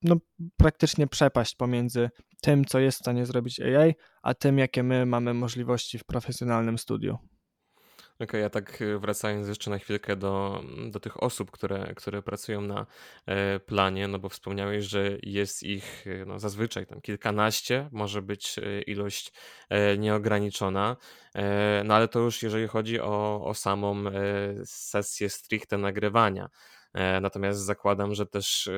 no, 0.02 0.16
praktycznie 0.58 1.08
przepaść 1.08 1.56
pomiędzy 1.56 2.10
tym, 2.46 2.66
co 2.66 2.80
jest 2.80 2.98
w 2.98 3.02
stanie 3.02 3.26
zrobić 3.26 3.60
AI, 3.60 3.96
a 4.22 4.34
tym, 4.34 4.58
jakie 4.58 4.84
my 4.84 5.06
mamy 5.06 5.34
możliwości 5.34 6.00
w 6.00 6.04
profesjonalnym 6.04 6.78
studiu. 6.78 7.14
Okej, 7.14 8.28
okay, 8.28 8.42
ja 8.42 8.50
tak 8.50 8.82
y, 8.82 9.00
wracając 9.00 9.48
jeszcze 9.48 9.70
na 9.70 9.78
chwilkę 9.80 10.16
do, 10.16 10.64
do 10.92 11.00
tych 11.00 11.24
osób, 11.24 11.52
które, 11.52 11.94
które 11.96 12.22
pracują 12.22 12.62
na 12.62 12.86
e, 13.26 13.60
planie, 13.60 14.08
no 14.08 14.20
bo 14.20 14.30
wspomniałeś, 14.30 14.86
że 14.86 15.18
jest 15.24 15.64
ich 15.64 16.08
y, 16.08 16.26
no, 16.28 16.40
zazwyczaj 16.40 16.86
tam 16.86 17.02
kilkanaście, 17.02 17.90
może 17.92 18.22
być 18.22 18.56
ilość 18.88 19.34
e, 19.70 19.98
nieograniczona, 19.98 20.98
e, 21.36 21.84
no 21.86 21.94
ale 21.96 22.08
to 22.08 22.20
już 22.20 22.44
jeżeli 22.44 22.68
chodzi 22.68 23.00
o, 23.00 23.46
o 23.46 23.54
samą 23.54 24.04
sesję 24.66 25.30
stricte 25.30 25.78
nagrywania. 25.78 26.50
Natomiast 27.22 27.60
zakładam, 27.60 28.16
że 28.16 28.26
też 28.26 28.70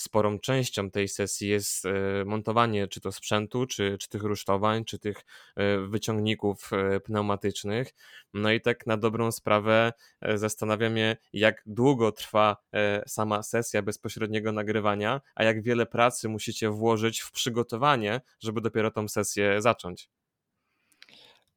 sporą 0.00 0.38
częścią 0.38 0.90
tej 0.90 1.08
sesji 1.08 1.48
jest 1.48 1.86
e, 1.86 1.90
montowanie 2.24 2.88
czy 2.88 3.00
to 3.00 3.12
sprzętu, 3.12 3.66
czy, 3.66 3.96
czy 3.98 4.08
tych 4.08 4.22
rusztowań, 4.22 4.84
czy 4.84 4.98
tych 4.98 5.24
e, 5.56 5.78
wyciągników 5.78 6.70
e, 6.72 7.00
pneumatycznych. 7.00 7.94
No 8.34 8.52
i 8.52 8.60
tak 8.60 8.86
na 8.86 8.96
dobrą 8.96 9.32
sprawę 9.32 9.92
zastanawiam 10.34 10.96
się, 10.96 11.16
jak 11.32 11.62
długo 11.66 12.12
trwa 12.12 12.56
sama 13.06 13.42
sesja 13.42 13.82
bezpośredniego 13.82 14.52
nagrywania, 14.52 15.20
a 15.34 15.44
jak 15.44 15.62
wiele 15.62 15.86
pracy 15.86 16.28
musicie 16.28 16.70
włożyć 16.70 17.20
w 17.20 17.32
przygotowanie, 17.32 18.20
żeby 18.40 18.60
dopiero 18.60 18.90
tą 18.90 19.08
sesję 19.08 19.62
zacząć. 19.62 20.08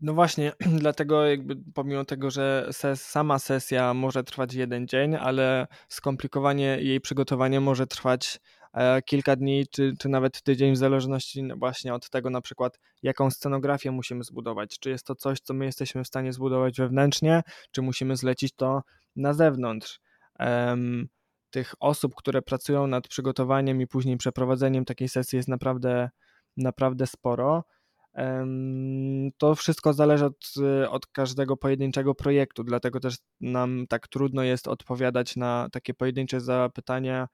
No 0.04 0.14
właśnie, 0.14 0.54
dlatego 0.84 1.26
jakby 1.26 1.56
pomimo 1.74 2.06
tego, 2.06 2.32
że 2.32 2.68
ses, 2.72 3.06
sama 3.06 3.40
sesja 3.40 3.94
może 3.94 4.24
trwać 4.24 4.54
jeden 4.54 4.88
dzień, 4.88 5.16
ale 5.16 5.68
skomplikowanie 5.90 6.78
jej 6.82 7.02
przygotowanie 7.02 7.60
może 7.60 7.88
trwać 7.88 8.40
e, 8.74 9.02
kilka 9.02 9.36
dni, 9.36 9.66
czy, 9.72 9.94
czy 10.00 10.10
nawet 10.10 10.42
tydzień, 10.42 10.74
w 10.74 10.78
zależności 10.78 11.44
właśnie 11.58 11.94
od 11.94 12.10
tego 12.10 12.30
na 12.30 12.42
przykład, 12.42 12.80
jaką 13.04 13.32
scenografię 13.32 13.92
musimy 13.92 14.24
zbudować. 14.24 14.80
Czy 14.80 14.90
jest 14.90 15.06
to 15.06 15.16
coś, 15.16 15.40
co 15.40 15.54
my 15.54 15.66
jesteśmy 15.66 16.04
w 16.04 16.08
stanie 16.08 16.34
zbudować 16.34 16.78
wewnętrznie, 16.78 17.42
czy 17.72 17.82
musimy 17.82 18.16
zlecić 18.16 18.54
to 18.56 18.82
na 19.16 19.34
zewnątrz. 19.34 20.00
Tych 21.50 21.74
osób, 21.80 22.16
które 22.16 22.42
pracują 22.42 22.88
nad 22.88 23.08
przygotowaniem 23.08 23.82
i 23.82 23.88
później 23.88 24.18
przeprowadzeniem 24.18 24.86
takiej 24.86 25.10
sesji 25.10 25.36
jest 25.36 25.50
naprawdę, 25.50 26.10
naprawdę 26.58 27.08
sporo. 27.08 27.64
To 29.38 29.56
wszystko 29.56 29.94
zależy 29.94 30.26
od, 30.26 30.54
od 30.90 31.08
każdego 31.08 31.58
pojedynczego 31.58 32.16
projektu, 32.16 32.64
dlatego 32.64 33.00
też 33.00 33.18
nam 33.42 33.86
tak 33.90 34.08
trudno 34.08 34.44
jest 34.44 34.68
odpowiadać 34.68 35.36
na 35.36 35.68
takie 35.72 35.94
pojedyncze 35.94 36.42
zapytania, 36.42 37.28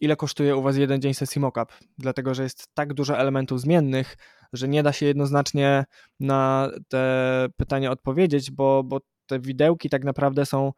ile 0.00 0.16
kosztuje 0.16 0.56
u 0.56 0.62
Was 0.62 0.76
jeden 0.76 1.00
dzień 1.00 1.14
sesji 1.14 1.40
mockup, 1.40 1.72
dlatego 1.98 2.34
że 2.34 2.42
jest 2.42 2.68
tak 2.74 2.94
dużo 2.94 3.18
elementów 3.18 3.60
zmiennych, 3.60 4.16
że 4.52 4.68
nie 4.68 4.82
da 4.82 4.92
się 4.92 5.06
jednoznacznie 5.06 5.84
na 6.20 6.70
te 6.88 7.46
pytania 7.56 7.90
odpowiedzieć, 7.90 8.50
bo, 8.50 8.82
bo 8.84 9.00
te 9.26 9.40
widełki 9.40 9.88
tak 9.88 10.04
naprawdę 10.04 10.46
są 10.46 10.72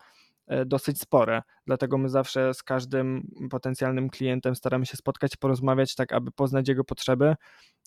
e, 0.47 0.65
dosyć 0.67 1.01
spore. 1.01 1.43
Dlatego 1.67 1.99
my 1.99 2.09
zawsze 2.09 2.55
z 2.55 2.63
każdym 2.63 3.31
potencjalnym 3.51 4.11
klientem 4.11 4.57
staramy 4.57 4.87
się 4.87 4.97
spotkać, 4.97 5.37
porozmawiać, 5.37 5.95
tak 5.95 6.13
aby 6.13 6.31
poznać 6.33 6.69
jego 6.69 6.85
potrzeby 6.85 7.35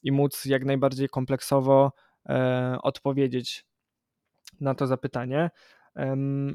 i 0.04 0.12
móc 0.12 0.46
jak 0.46 0.66
najbardziej 0.66 1.10
kompleksowo 1.10 1.92
e, 2.30 2.78
odpowiedzieć 2.82 3.66
na 4.62 4.76
to 4.76 4.88
zapytanie. 4.88 5.50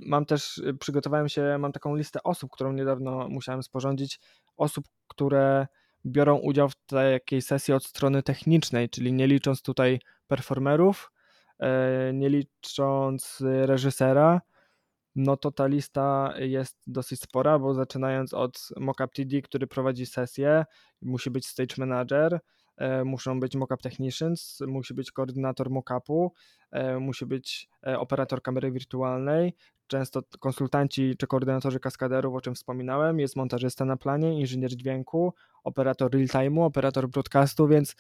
Mam 0.06 0.26
też, 0.26 0.62
przygotowałem 0.80 1.28
się, 1.28 1.58
mam 1.58 1.72
taką 1.72 1.96
listę 1.96 2.22
osób, 2.22 2.50
którą 2.50 2.72
niedawno 2.72 3.28
musiałem 3.28 3.62
sporządzić, 3.62 4.20
osób, 4.56 4.84
które 5.08 5.66
biorą 6.06 6.36
udział 6.36 6.68
w 6.68 6.74
takiej 6.74 7.42
sesji 7.42 7.74
od 7.74 7.84
strony 7.84 8.22
technicznej, 8.22 8.88
czyli 8.88 9.12
nie 9.12 9.26
licząc 9.26 9.62
tutaj 9.62 10.00
performerów, 10.26 11.12
e, 11.58 12.12
nie 12.14 12.28
licząc 12.28 13.42
reżysera, 13.42 14.40
no 15.16 15.36
to 15.36 15.50
ta 15.50 15.66
lista 15.66 16.34
jest 16.38 16.76
dosyć 16.86 17.20
spora, 17.20 17.58
bo 17.58 17.74
zaczynając 17.74 18.34
od 18.34 18.68
Mockup 18.76 19.12
TD, 19.12 19.42
który 19.42 19.66
prowadzi 19.66 20.06
sesję, 20.06 20.64
musi 21.02 21.30
być 21.30 21.46
stage 21.46 21.74
manager, 21.78 22.40
E, 22.40 22.40
muszą 23.04 23.40
być 23.40 23.56
mockup 23.56 23.82
technicians, 23.82 24.60
musi 24.66 24.94
być 24.94 25.12
koordynator 25.12 25.70
mockupu, 25.70 26.32
e, 26.70 26.98
musi 26.98 27.26
być 27.26 27.68
e, 27.86 27.98
operator 27.98 28.42
kamery 28.42 28.72
wirtualnej, 28.72 29.54
często 29.86 30.22
konsultanci 30.40 31.16
czy 31.18 31.26
koordynatorzy 31.26 31.80
kaskaderów, 31.80 32.34
o 32.34 32.40
czym 32.40 32.54
wspominałem, 32.54 33.20
jest 33.20 33.36
montażysta 33.36 33.84
na 33.84 33.96
planie, 33.96 34.40
inżynier 34.40 34.76
dźwięku, 34.76 35.34
operator 35.64 36.10
real-time'u, 36.10 36.62
operator 36.62 37.08
broadcastu, 37.08 37.68
więc 37.68 37.96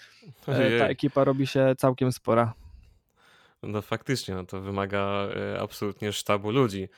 Ojej. 0.46 0.78
ta 0.78 0.88
ekipa 0.88 1.24
robi 1.24 1.46
się 1.46 1.74
całkiem 1.78 2.12
spora. 2.12 2.54
No 3.62 3.82
faktycznie, 3.82 4.34
no 4.34 4.44
to 4.44 4.60
wymaga 4.60 5.28
absolutnie 5.60 6.12
sztabu 6.12 6.50
ludzi. 6.50 6.88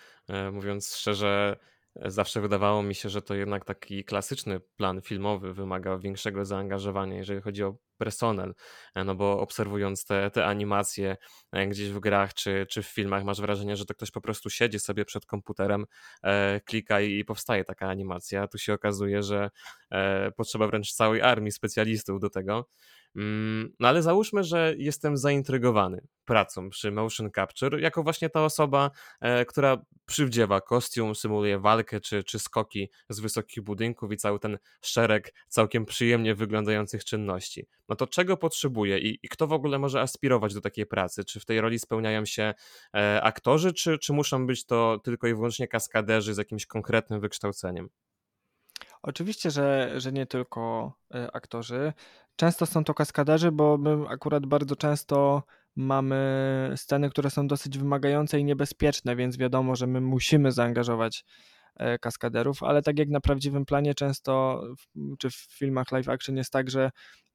Mówiąc 0.52 0.96
szczerze, 0.96 1.56
Zawsze 1.96 2.40
wydawało 2.40 2.83
mi 2.83 2.94
się, 2.94 3.09
że 3.09 3.22
to 3.22 3.35
jednak 3.35 3.64
taki 3.64 4.05
klasyczny 4.05 4.61
plan 4.61 5.00
filmowy 5.03 5.55
wymaga 5.55 5.98
większego 5.98 6.44
zaangażowania, 6.44 7.16
jeżeli 7.16 7.40
chodzi 7.40 7.64
o 7.64 7.76
personel, 7.98 8.55
e, 8.94 9.05
no 9.05 9.14
bo 9.14 9.40
obserwując 9.40 10.05
te, 10.05 10.31
te 10.31 10.46
animacje 10.46 11.16
e, 11.53 11.66
gdzieś 11.66 11.88
w 11.90 12.00
grach 12.00 12.35
czy, 12.35 12.66
czy 12.70 12.83
w 12.83 12.87
filmach, 12.87 13.24
masz 13.24 13.40
wrażenie, 13.40 13.76
że 13.76 13.87
to 13.87 13.94
ktoś 13.94 14.11
po 14.11 14.20
prostu 14.20 14.50
siedzi 14.50 14.79
sobie 14.81 15.05
przed 15.05 15.26
komputerem, 15.26 15.87
e, 16.22 16.61
klika 16.64 17.00
i, 17.00 17.18
i 17.18 17.24
powstaje 17.24 17.64
taka 17.64 17.88
animacja. 17.88 18.48
Tu 18.48 18.59
się 18.59 18.72
okazuje, 18.72 19.22
że 19.22 19.50
e, 19.90 20.33
potrzeba 20.33 20.66
wręcz 20.66 20.92
całej 20.92 21.22
armii 21.22 21.53
specjalistów 21.53 22.20
do 22.20 22.31
tego. 22.31 22.68
Mm, 23.16 23.73
no 23.81 23.88
ale 23.88 24.03
załóżmy, 24.03 24.44
że 24.44 24.75
jestem 24.79 25.16
zaintrygowany 25.16 26.07
pracą 26.25 26.70
przy 26.70 26.90
motion 26.90 27.31
capture, 27.35 27.81
jako 27.81 28.03
właśnie 28.03 28.31
ta 28.31 28.44
osoba, 28.44 28.90
e, 29.20 29.44
która 29.44 29.85
przywdziewa 30.07 30.61
kostium, 30.61 31.14
symuluje 31.14 31.59
walkę 31.59 32.01
czy, 32.01 32.25
czy 32.25 32.38
skoki 32.38 32.90
z 33.09 33.20
wysokich 33.20 33.64
budynków 33.64 34.12
i 34.12 34.16
cały 34.16 34.38
ten 34.38 34.59
szereg 34.83 35.35
całkiem 35.49 35.87
przyjemnie 35.87 36.35
wyglądających 36.35 37.05
czynności. 37.05 37.66
No 37.88 37.96
to 37.96 38.07
czego 38.07 38.37
potrzebuję 38.37 38.99
i, 38.99 39.18
i 39.23 39.29
kto 39.29 39.46
w 39.46 39.53
ogóle 39.53 39.79
może 39.79 40.01
aspirować 40.01 40.55
do 40.55 40.61
takiej 40.61 40.87
pracy? 40.87 41.25
Czy 41.25 41.40
w 41.40 41.44
tej 41.44 41.61
roli 41.61 41.79
spełniają 41.79 42.25
się 42.25 42.55
e, 42.94 43.23
aktorzy, 43.23 43.73
czy, 43.73 43.99
czy 43.99 44.12
muszą 44.12 44.46
być 44.46 44.66
to 44.66 45.01
tylko 45.05 45.27
i 45.27 45.35
wyłącznie 45.35 45.68
kaskaderzy 45.68 46.35
z 46.35 46.38
jakimś 46.38 46.66
konkretnym 46.66 47.20
wykształceniem? 47.20 47.88
Oczywiście, 49.02 49.50
że, 49.50 49.92
że 49.96 50.12
nie 50.12 50.26
tylko 50.26 50.92
e, 51.14 51.32
aktorzy. 51.32 51.92
Często 52.36 52.66
są 52.66 52.84
to 52.84 52.94
kaskaderzy, 52.94 53.52
bo 53.52 53.78
my 53.78 54.08
akurat 54.08 54.46
bardzo 54.46 54.76
często 54.76 55.42
mamy 55.76 56.72
sceny, 56.76 57.10
które 57.10 57.30
są 57.30 57.46
dosyć 57.46 57.78
wymagające 57.78 58.40
i 58.40 58.44
niebezpieczne, 58.44 59.16
więc 59.16 59.36
wiadomo, 59.36 59.76
że 59.76 59.86
my 59.86 60.00
musimy 60.00 60.52
zaangażować 60.52 61.24
e, 61.76 61.98
kaskaderów, 61.98 62.62
ale 62.62 62.82
tak 62.82 62.98
jak 62.98 63.08
na 63.08 63.20
prawdziwym 63.20 63.64
planie 63.64 63.94
często, 63.94 64.62
czy 65.18 65.30
w 65.30 65.34
filmach 65.34 65.92
live 65.92 66.08
action 66.08 66.36
jest 66.36 66.52
tak, 66.52 66.70
że 66.70 66.90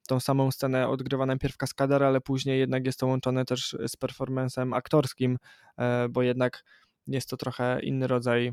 tą 0.08 0.20
samą 0.20 0.50
scenę 0.50 0.88
odgrywa 0.88 1.26
najpierw 1.26 1.56
kaskader, 1.56 2.04
ale 2.04 2.20
później 2.20 2.58
jednak 2.58 2.86
jest 2.86 2.98
to 2.98 3.06
łączone 3.06 3.44
też 3.44 3.76
z 3.88 3.96
performancem 3.96 4.72
aktorskim, 4.72 5.36
e, 5.78 6.08
bo 6.08 6.22
jednak 6.22 6.62
jest 7.06 7.30
to 7.30 7.36
trochę 7.36 7.80
inny 7.82 8.06
rodzaj 8.06 8.52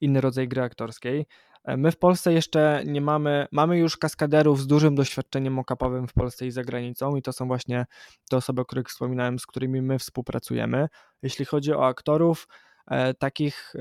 inny 0.00 0.20
rodzaj 0.20 0.48
gry 0.48 0.62
aktorskiej. 0.62 1.26
E, 1.64 1.76
my 1.76 1.92
w 1.92 1.98
Polsce 1.98 2.32
jeszcze 2.32 2.82
nie 2.86 3.00
mamy, 3.00 3.46
mamy 3.52 3.78
już 3.78 3.96
kaskaderów 3.96 4.60
z 4.60 4.66
dużym 4.66 4.94
doświadczeniem 4.94 5.52
mockupowym 5.52 6.08
w 6.08 6.12
Polsce 6.12 6.46
i 6.46 6.50
za 6.50 6.62
granicą 6.62 7.16
i 7.16 7.22
to 7.22 7.32
są 7.32 7.46
właśnie 7.46 7.86
te 8.30 8.36
osoby, 8.36 8.62
o 8.62 8.64
których 8.64 8.88
wspominałem, 8.88 9.38
z 9.38 9.46
którymi 9.46 9.82
my 9.82 9.98
współpracujemy. 9.98 10.88
Jeśli 11.22 11.44
chodzi 11.44 11.72
o 11.72 11.86
aktorów, 11.86 12.48
e, 12.86 13.14
takich 13.14 13.72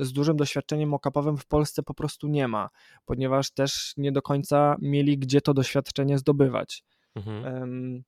z 0.00 0.12
dużym 0.12 0.36
doświadczeniem 0.36 0.88
mockupowym 0.88 1.36
w 1.36 1.46
Polsce 1.46 1.82
po 1.82 1.94
prostu 1.94 2.28
nie 2.28 2.48
ma, 2.48 2.68
ponieważ 3.04 3.50
też 3.50 3.94
nie 3.96 4.12
do 4.12 4.22
końca 4.22 4.76
mieli 4.82 5.18
gdzie 5.18 5.40
to 5.40 5.54
doświadczenie 5.54 6.18
zdobywać. 6.18 6.84
Mhm. 7.14 8.04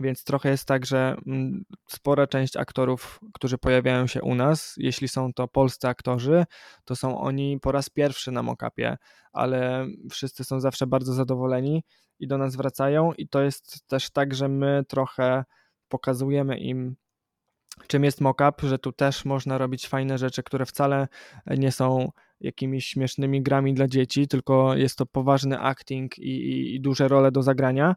Więc 0.00 0.24
trochę 0.24 0.50
jest 0.50 0.68
tak, 0.68 0.86
że 0.86 1.16
mm, 1.26 1.64
spora 1.88 2.26
część 2.26 2.56
aktorów, 2.56 3.20
którzy 3.34 3.58
pojawiają 3.58 4.06
się 4.06 4.22
u 4.22 4.34
nas, 4.34 4.74
jeśli 4.76 5.08
są 5.08 5.32
to 5.32 5.48
polscy 5.48 5.88
aktorzy, 5.88 6.44
to 6.84 6.96
są 6.96 7.20
oni 7.20 7.60
po 7.60 7.72
raz 7.72 7.90
pierwszy 7.90 8.32
na 8.32 8.42
mockupie, 8.42 8.96
ale 9.32 9.86
wszyscy 10.10 10.44
są 10.44 10.60
zawsze 10.60 10.86
bardzo 10.86 11.12
zadowoleni 11.12 11.84
i 12.18 12.26
do 12.26 12.38
nas 12.38 12.56
wracają. 12.56 13.12
I 13.12 13.28
to 13.28 13.42
jest 13.42 13.86
też 13.86 14.10
tak, 14.10 14.34
że 14.34 14.48
my 14.48 14.84
trochę 14.88 15.44
pokazujemy 15.88 16.58
im 16.58 16.96
czym 17.86 18.04
jest 18.04 18.20
mockup, 18.20 18.62
że 18.62 18.78
tu 18.78 18.92
też 18.92 19.24
można 19.24 19.58
robić 19.58 19.88
fajne 19.88 20.18
rzeczy, 20.18 20.42
które 20.42 20.66
wcale 20.66 21.08
nie 21.46 21.72
są 21.72 22.10
jakimiś 22.40 22.86
śmiesznymi 22.86 23.42
grami 23.42 23.74
dla 23.74 23.88
dzieci, 23.88 24.28
tylko 24.28 24.76
jest 24.76 24.98
to 24.98 25.06
poważny 25.06 25.60
acting 25.60 26.18
i, 26.18 26.30
i, 26.30 26.74
i 26.74 26.80
duże 26.80 27.08
role 27.08 27.32
do 27.32 27.42
zagrania 27.42 27.94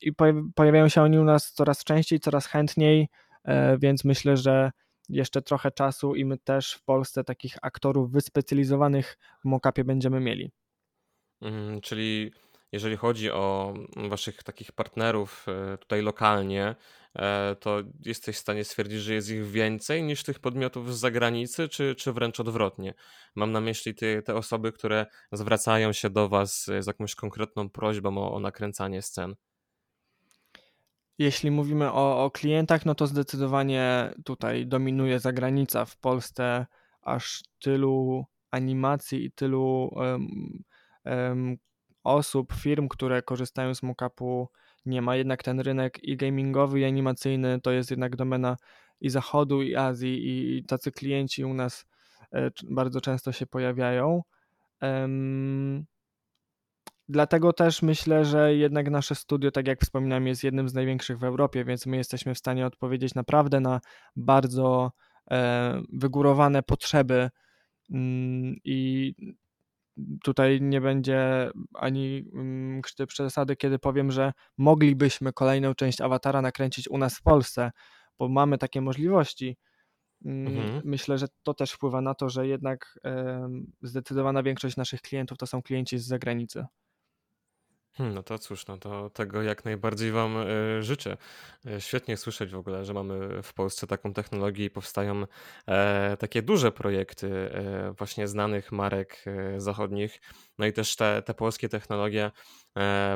i 0.00 0.12
pojawiają 0.54 0.88
się 0.88 1.02
oni 1.02 1.18
u 1.18 1.24
nas 1.24 1.52
coraz 1.52 1.84
częściej, 1.84 2.20
coraz 2.20 2.46
chętniej, 2.46 3.08
e, 3.44 3.78
więc 3.78 4.04
myślę, 4.04 4.36
że 4.36 4.70
jeszcze 5.08 5.42
trochę 5.42 5.70
czasu 5.70 6.14
i 6.14 6.24
my 6.24 6.38
też 6.38 6.72
w 6.72 6.82
Polsce 6.82 7.24
takich 7.24 7.56
aktorów 7.62 8.12
wyspecjalizowanych 8.12 9.18
w 9.40 9.44
mockupie 9.44 9.84
będziemy 9.84 10.20
mieli. 10.20 10.52
Mhm, 11.40 11.80
czyli 11.80 12.32
jeżeli 12.72 12.96
chodzi 12.96 13.30
o 13.30 13.74
waszych 13.96 14.42
takich 14.42 14.72
partnerów 14.72 15.46
e, 15.48 15.78
tutaj 15.78 16.02
lokalnie, 16.02 16.74
to 17.60 17.82
jesteś 18.04 18.36
w 18.36 18.38
stanie 18.38 18.64
stwierdzić, 18.64 19.00
że 19.00 19.14
jest 19.14 19.30
ich 19.30 19.46
więcej 19.46 20.02
niż 20.02 20.22
tych 20.22 20.38
podmiotów 20.38 20.94
z 20.94 20.98
zagranicy, 20.98 21.68
czy, 21.68 21.94
czy 21.94 22.12
wręcz 22.12 22.40
odwrotnie? 22.40 22.94
Mam 23.34 23.52
na 23.52 23.60
myśli 23.60 23.94
te, 23.94 24.22
te 24.22 24.34
osoby, 24.34 24.72
które 24.72 25.06
zwracają 25.32 25.92
się 25.92 26.10
do 26.10 26.28
was 26.28 26.64
z 26.64 26.86
jakąś 26.86 27.14
konkretną 27.14 27.70
prośbą 27.70 28.18
o, 28.18 28.34
o 28.34 28.40
nakręcanie 28.40 29.02
scen. 29.02 29.34
Jeśli 31.18 31.50
mówimy 31.50 31.92
o, 31.92 32.24
o 32.24 32.30
klientach, 32.30 32.86
no 32.86 32.94
to 32.94 33.06
zdecydowanie 33.06 34.14
tutaj 34.24 34.66
dominuje 34.66 35.20
zagranica. 35.20 35.84
W 35.84 35.96
Polsce 35.96 36.66
aż 37.02 37.42
tylu 37.60 38.24
animacji 38.50 39.24
i 39.24 39.32
tylu 39.32 39.90
um, 39.92 40.62
um, 41.04 41.56
osób, 42.04 42.52
firm, 42.52 42.88
które 42.88 43.22
korzystają 43.22 43.74
z 43.74 43.82
mockupu 43.82 44.48
nie 44.86 45.02
ma. 45.02 45.16
Jednak 45.16 45.42
ten 45.42 45.60
rynek 45.60 46.04
i 46.04 46.16
gamingowy, 46.16 46.80
i 46.80 46.84
animacyjny 46.84 47.60
to 47.60 47.70
jest 47.70 47.90
jednak 47.90 48.16
domena 48.16 48.56
i 49.00 49.10
Zachodu, 49.10 49.62
i 49.62 49.74
Azji, 49.76 50.20
i 50.58 50.64
tacy 50.64 50.92
klienci 50.92 51.44
u 51.44 51.54
nas 51.54 51.86
e, 52.32 52.50
bardzo 52.70 53.00
często 53.00 53.32
się 53.32 53.46
pojawiają. 53.46 54.22
Dlatego 57.08 57.52
też 57.52 57.82
myślę, 57.82 58.24
że 58.24 58.54
jednak 58.54 58.90
nasze 58.90 59.14
studio, 59.14 59.50
tak 59.50 59.66
jak 59.66 59.80
wspominałem, 59.80 60.26
jest 60.26 60.44
jednym 60.44 60.68
z 60.68 60.74
największych 60.74 61.18
w 61.18 61.24
Europie, 61.24 61.64
więc 61.64 61.86
my 61.86 61.96
jesteśmy 61.96 62.34
w 62.34 62.38
stanie 62.38 62.66
odpowiedzieć 62.66 63.14
naprawdę 63.14 63.60
na 63.60 63.80
bardzo 64.16 64.92
e, 65.30 65.82
wygórowane 65.92 66.62
potrzeby 66.62 67.30
mm, 67.90 68.56
i 68.64 69.14
tutaj 70.24 70.60
nie 70.60 70.80
będzie 70.80 71.50
ani 71.74 72.24
mm, 72.34 72.82
krzty 72.82 73.06
przesady, 73.06 73.56
kiedy 73.56 73.78
powiem, 73.78 74.10
że 74.10 74.32
moglibyśmy 74.58 75.32
kolejną 75.32 75.74
część 75.74 76.00
awatara 76.00 76.42
nakręcić 76.42 76.88
u 76.88 76.98
nas 76.98 77.18
w 77.18 77.22
Polsce, 77.22 77.70
bo 78.18 78.28
mamy 78.28 78.58
takie 78.58 78.80
możliwości. 78.80 79.56
Mm, 80.24 80.46
mhm. 80.46 80.82
Myślę, 80.84 81.18
że 81.18 81.26
to 81.42 81.54
też 81.54 81.72
wpływa 81.72 82.00
na 82.00 82.14
to, 82.14 82.28
że 82.28 82.46
jednak 82.46 82.98
zdecydowana 83.82 84.42
większość 84.42 84.76
naszych 84.76 85.00
klientów 85.00 85.38
to 85.38 85.46
są 85.46 85.62
klienci 85.62 85.98
z 85.98 86.06
zagranicy. 86.06 86.64
Hmm, 87.94 88.14
no 88.14 88.22
to 88.22 88.38
cóż, 88.38 88.66
no 88.66 88.78
to 88.78 89.10
tego 89.10 89.42
jak 89.42 89.64
najbardziej 89.64 90.12
Wam 90.12 90.36
e, 90.36 90.82
życzę. 90.82 91.16
E, 91.66 91.80
świetnie 91.80 92.16
słyszeć 92.16 92.50
w 92.50 92.56
ogóle, 92.56 92.84
że 92.84 92.94
mamy 92.94 93.42
w 93.42 93.54
Polsce 93.54 93.86
taką 93.86 94.12
technologię 94.12 94.64
i 94.64 94.70
powstają 94.70 95.26
e, 95.68 96.16
takie 96.16 96.42
duże 96.42 96.72
projekty 96.72 97.50
właśnie 97.98 98.28
znanych 98.28 98.72
marek 98.72 99.24
zachodnich. 99.56 100.20
No 100.58 100.66
i 100.66 100.72
też 100.72 100.96
te, 100.96 101.22
te 101.22 101.34
polskie 101.34 101.68
technologie, 101.68 102.30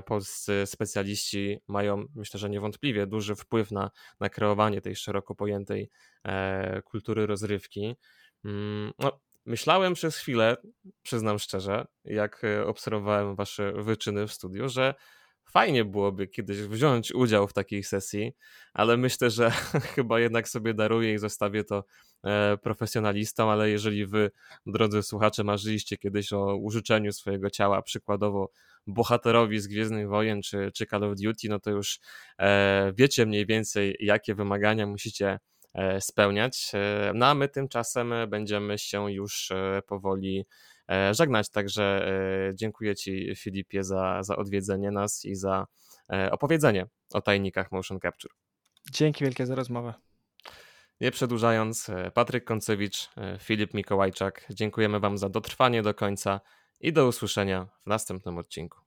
polscy 0.06 0.62
specjaliści 0.66 1.58
mają, 1.68 2.04
myślę, 2.14 2.40
że 2.40 2.50
niewątpliwie 2.50 3.06
duży 3.06 3.34
wpływ 3.34 3.70
na, 3.70 3.90
na 4.20 4.28
kreowanie 4.28 4.80
tej 4.80 4.96
szeroko 4.96 5.34
pojętej 5.34 5.90
kultury 6.84 7.26
rozrywki. 7.26 7.96
Mm, 8.44 8.92
no, 8.98 9.20
Myślałem 9.46 9.94
przez 9.94 10.16
chwilę, 10.16 10.56
przyznam 11.02 11.38
szczerze, 11.38 11.86
jak 12.04 12.44
e, 12.44 12.66
obserwowałem 12.66 13.34
wasze 13.34 13.72
wyczyny 13.72 14.26
w 14.26 14.32
studiu, 14.32 14.68
że 14.68 14.94
fajnie 15.44 15.84
byłoby 15.84 16.28
kiedyś 16.28 16.58
wziąć 16.58 17.12
udział 17.14 17.48
w 17.48 17.52
takiej 17.52 17.84
sesji, 17.84 18.32
ale 18.72 18.96
myślę, 18.96 19.30
że 19.30 19.50
chyba 19.94 20.20
jednak 20.20 20.48
sobie 20.48 20.74
daruję 20.74 21.14
i 21.14 21.18
zostawię 21.18 21.64
to 21.64 21.84
e, 22.24 22.56
profesjonalistom, 22.62 23.48
ale 23.48 23.70
jeżeli 23.70 24.06
wy, 24.06 24.30
drodzy 24.66 25.02
słuchacze, 25.02 25.44
marzyliście 25.44 25.96
kiedyś 25.96 26.32
o 26.32 26.56
użyczeniu 26.56 27.12
swojego 27.12 27.50
ciała, 27.50 27.82
przykładowo 27.82 28.50
bohaterowi 28.86 29.60
z 29.60 29.66
Gwiezdnych 29.66 30.08
Wojen 30.08 30.42
czy, 30.42 30.70
czy 30.74 30.86
Call 30.86 31.04
of 31.04 31.16
Duty, 31.20 31.48
no 31.48 31.60
to 31.60 31.70
już 31.70 32.00
e, 32.38 32.92
wiecie 32.96 33.26
mniej 33.26 33.46
więcej, 33.46 33.96
jakie 34.00 34.34
wymagania 34.34 34.86
musicie 34.86 35.38
spełniać. 36.00 36.70
E, 36.74 37.12
no 37.14 37.26
a 37.26 37.34
my 37.34 37.48
tymczasem 37.48 38.14
będziemy 38.28 38.78
się 38.78 39.12
już 39.12 39.50
e, 39.50 39.82
powoli 39.86 40.46
żegnać. 41.12 41.50
Także 41.50 42.10
dziękuję 42.54 42.94
Ci, 42.96 43.34
Filipie, 43.36 43.84
za, 43.84 44.22
za 44.22 44.36
odwiedzenie 44.36 44.90
nas 44.90 45.24
i 45.24 45.34
za 45.34 45.66
opowiedzenie 46.30 46.86
o 47.12 47.20
tajnikach 47.20 47.72
motion 47.72 48.00
capture. 48.00 48.34
Dzięki 48.90 49.24
wielkie 49.24 49.46
za 49.46 49.54
rozmowę. 49.54 49.94
Nie 51.00 51.10
przedłużając, 51.10 51.90
Patryk 52.14 52.44
Koncewicz, 52.44 53.10
Filip 53.40 53.74
Mikołajczak, 53.74 54.46
dziękujemy 54.50 55.00
Wam 55.00 55.18
za 55.18 55.28
dotrwanie 55.28 55.82
do 55.82 55.94
końca 55.94 56.40
i 56.80 56.92
do 56.92 57.06
usłyszenia 57.06 57.66
w 57.84 57.86
następnym 57.86 58.38
odcinku. 58.38 58.85